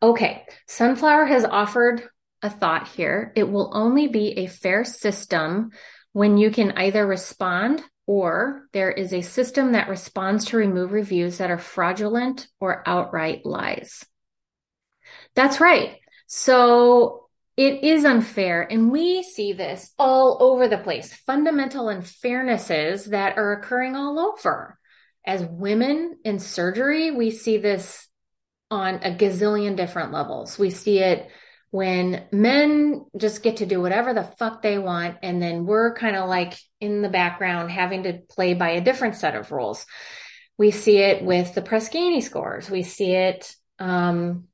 Okay, 0.00 0.44
Sunflower 0.68 1.24
has 1.24 1.44
offered 1.44 2.08
a 2.40 2.50
thought 2.50 2.86
here. 2.86 3.32
It 3.34 3.50
will 3.50 3.72
only 3.74 4.06
be 4.06 4.38
a 4.38 4.46
fair 4.46 4.84
system 4.84 5.70
when 6.12 6.36
you 6.36 6.52
can 6.52 6.70
either 6.78 7.04
respond 7.04 7.82
or 8.08 8.62
there 8.72 8.90
is 8.90 9.12
a 9.12 9.20
system 9.20 9.72
that 9.72 9.90
responds 9.90 10.46
to 10.46 10.56
remove 10.56 10.92
reviews 10.92 11.36
that 11.38 11.50
are 11.50 11.58
fraudulent 11.58 12.48
or 12.58 12.82
outright 12.86 13.44
lies. 13.44 14.02
That's 15.34 15.60
right. 15.60 15.98
So 16.26 17.28
it 17.58 17.84
is 17.84 18.06
unfair. 18.06 18.62
And 18.62 18.90
we 18.90 19.22
see 19.22 19.52
this 19.52 19.92
all 19.98 20.38
over 20.40 20.68
the 20.68 20.78
place. 20.78 21.12
Fundamental 21.12 21.88
unfairnesses 21.88 23.10
that 23.10 23.36
are 23.36 23.52
occurring 23.52 23.94
all 23.94 24.18
over. 24.18 24.78
As 25.26 25.44
women 25.44 26.16
in 26.24 26.38
surgery, 26.38 27.10
we 27.10 27.30
see 27.30 27.58
this 27.58 28.08
on 28.70 28.94
a 29.02 29.14
gazillion 29.14 29.76
different 29.76 30.12
levels. 30.12 30.58
We 30.58 30.70
see 30.70 31.00
it 31.00 31.28
when 31.70 32.24
men 32.32 33.04
just 33.16 33.42
get 33.42 33.58
to 33.58 33.66
do 33.66 33.80
whatever 33.80 34.14
the 34.14 34.22
fuck 34.22 34.62
they 34.62 34.78
want. 34.78 35.18
And 35.22 35.42
then 35.42 35.66
we're 35.66 35.94
kind 35.94 36.16
of 36.16 36.28
like 36.28 36.58
in 36.80 37.02
the 37.02 37.08
background 37.08 37.70
having 37.70 38.04
to 38.04 38.20
play 38.28 38.54
by 38.54 38.70
a 38.70 38.80
different 38.80 39.16
set 39.16 39.36
of 39.36 39.52
rules. 39.52 39.84
We 40.56 40.70
see 40.70 40.98
it 40.98 41.22
with 41.22 41.54
the 41.54 41.62
Press 41.62 41.88
Ganey 41.88 42.22
scores. 42.22 42.70
We 42.70 42.82
see 42.82 43.12
it, 43.12 43.54
um, 43.78 44.44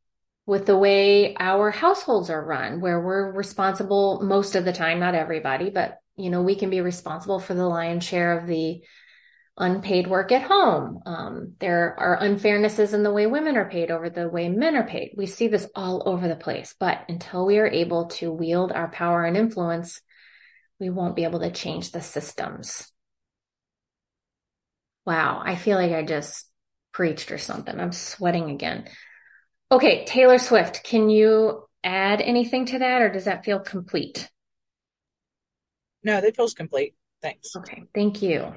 with 0.46 0.66
the 0.66 0.76
way 0.76 1.34
our 1.38 1.70
households 1.70 2.28
are 2.28 2.44
run, 2.44 2.80
where 2.80 3.00
we're 3.00 3.32
responsible 3.32 4.20
most 4.22 4.56
of 4.56 4.64
the 4.66 4.74
time, 4.74 5.00
not 5.00 5.14
everybody, 5.14 5.70
but 5.70 5.98
you 6.16 6.30
know, 6.30 6.42
we 6.42 6.54
can 6.54 6.70
be 6.70 6.80
responsible 6.80 7.40
for 7.40 7.54
the 7.54 7.66
lion's 7.66 8.04
share 8.04 8.38
of 8.38 8.46
the 8.46 8.82
unpaid 9.56 10.06
work 10.08 10.32
at 10.32 10.42
home. 10.42 11.00
Um, 11.06 11.54
there 11.60 11.94
are 11.98 12.18
unfairnesses 12.18 12.92
in 12.92 13.02
the 13.02 13.12
way 13.12 13.26
women 13.26 13.56
are 13.56 13.68
paid 13.68 13.90
over 13.90 14.10
the 14.10 14.28
way 14.28 14.48
men 14.48 14.76
are 14.76 14.86
paid. 14.86 15.14
We 15.16 15.26
see 15.26 15.48
this 15.48 15.68
all 15.74 16.02
over 16.06 16.26
the 16.26 16.36
place, 16.36 16.74
but 16.78 17.04
until 17.08 17.46
we 17.46 17.58
are 17.58 17.66
able 17.66 18.06
to 18.06 18.32
wield 18.32 18.72
our 18.72 18.88
power 18.88 19.24
and 19.24 19.36
influence, 19.36 20.00
we 20.80 20.90
won't 20.90 21.16
be 21.16 21.24
able 21.24 21.40
to 21.40 21.52
change 21.52 21.92
the 21.92 22.00
systems. 22.00 22.90
Wow. 25.06 25.42
I 25.44 25.54
feel 25.54 25.76
like 25.76 25.92
I 25.92 26.02
just 26.02 26.50
preached 26.92 27.30
or 27.30 27.38
something. 27.38 27.78
I'm 27.78 27.92
sweating 27.92 28.50
again. 28.50 28.88
Okay. 29.70 30.04
Taylor 30.04 30.38
Swift, 30.38 30.82
can 30.82 31.10
you 31.10 31.64
add 31.84 32.20
anything 32.20 32.66
to 32.66 32.78
that 32.78 33.02
or 33.02 33.10
does 33.10 33.24
that 33.24 33.44
feel 33.44 33.60
complete? 33.60 34.28
No, 36.02 36.20
that 36.20 36.36
feels 36.36 36.54
complete. 36.54 36.94
Thanks. 37.22 37.54
Okay. 37.56 37.84
Thank 37.94 38.20
you. 38.22 38.54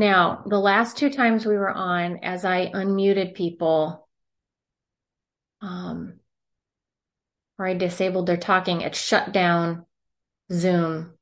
Now, 0.00 0.44
the 0.46 0.58
last 0.58 0.96
two 0.96 1.10
times 1.10 1.44
we 1.44 1.58
were 1.58 1.68
on, 1.68 2.20
as 2.22 2.46
I 2.46 2.68
unmuted 2.68 3.34
people, 3.34 4.08
um, 5.60 6.20
or 7.58 7.66
I 7.66 7.74
disabled 7.74 8.24
their 8.24 8.38
talking, 8.38 8.80
it 8.80 8.94
shut 8.94 9.30
down 9.30 9.84
Zoom 10.50 11.18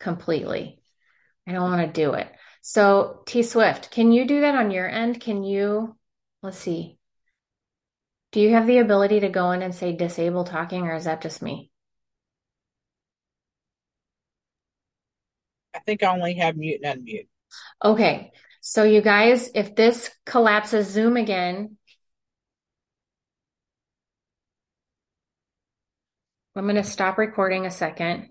completely. 0.00 0.82
I 1.46 1.52
don't 1.52 1.70
want 1.70 1.86
to 1.86 2.00
do 2.00 2.14
it. 2.14 2.26
So, 2.62 3.22
T 3.28 3.44
Swift, 3.44 3.92
can 3.92 4.10
you 4.10 4.26
do 4.26 4.40
that 4.40 4.56
on 4.56 4.72
your 4.72 4.88
end? 4.88 5.20
Can 5.20 5.44
you, 5.44 5.96
let's 6.42 6.58
see. 6.58 6.98
Do 8.32 8.40
you 8.40 8.54
have 8.54 8.66
the 8.66 8.78
ability 8.78 9.20
to 9.20 9.28
go 9.28 9.52
in 9.52 9.62
and 9.62 9.72
say 9.72 9.92
disable 9.92 10.42
talking, 10.42 10.88
or 10.88 10.96
is 10.96 11.04
that 11.04 11.22
just 11.22 11.42
me? 11.42 11.70
I 15.72 15.78
think 15.78 16.02
I 16.02 16.12
only 16.12 16.34
have 16.34 16.56
mute 16.56 16.80
and 16.82 17.06
unmute. 17.06 17.28
Okay. 17.84 18.32
So 18.60 18.82
you 18.82 19.00
guys, 19.00 19.50
if 19.54 19.76
this 19.76 20.10
collapses 20.24 20.88
Zoom 20.88 21.16
again, 21.16 21.76
I'm 26.56 26.64
going 26.64 26.76
to 26.76 26.84
stop 26.84 27.18
recording 27.18 27.66
a 27.66 27.70
second. 27.70 28.30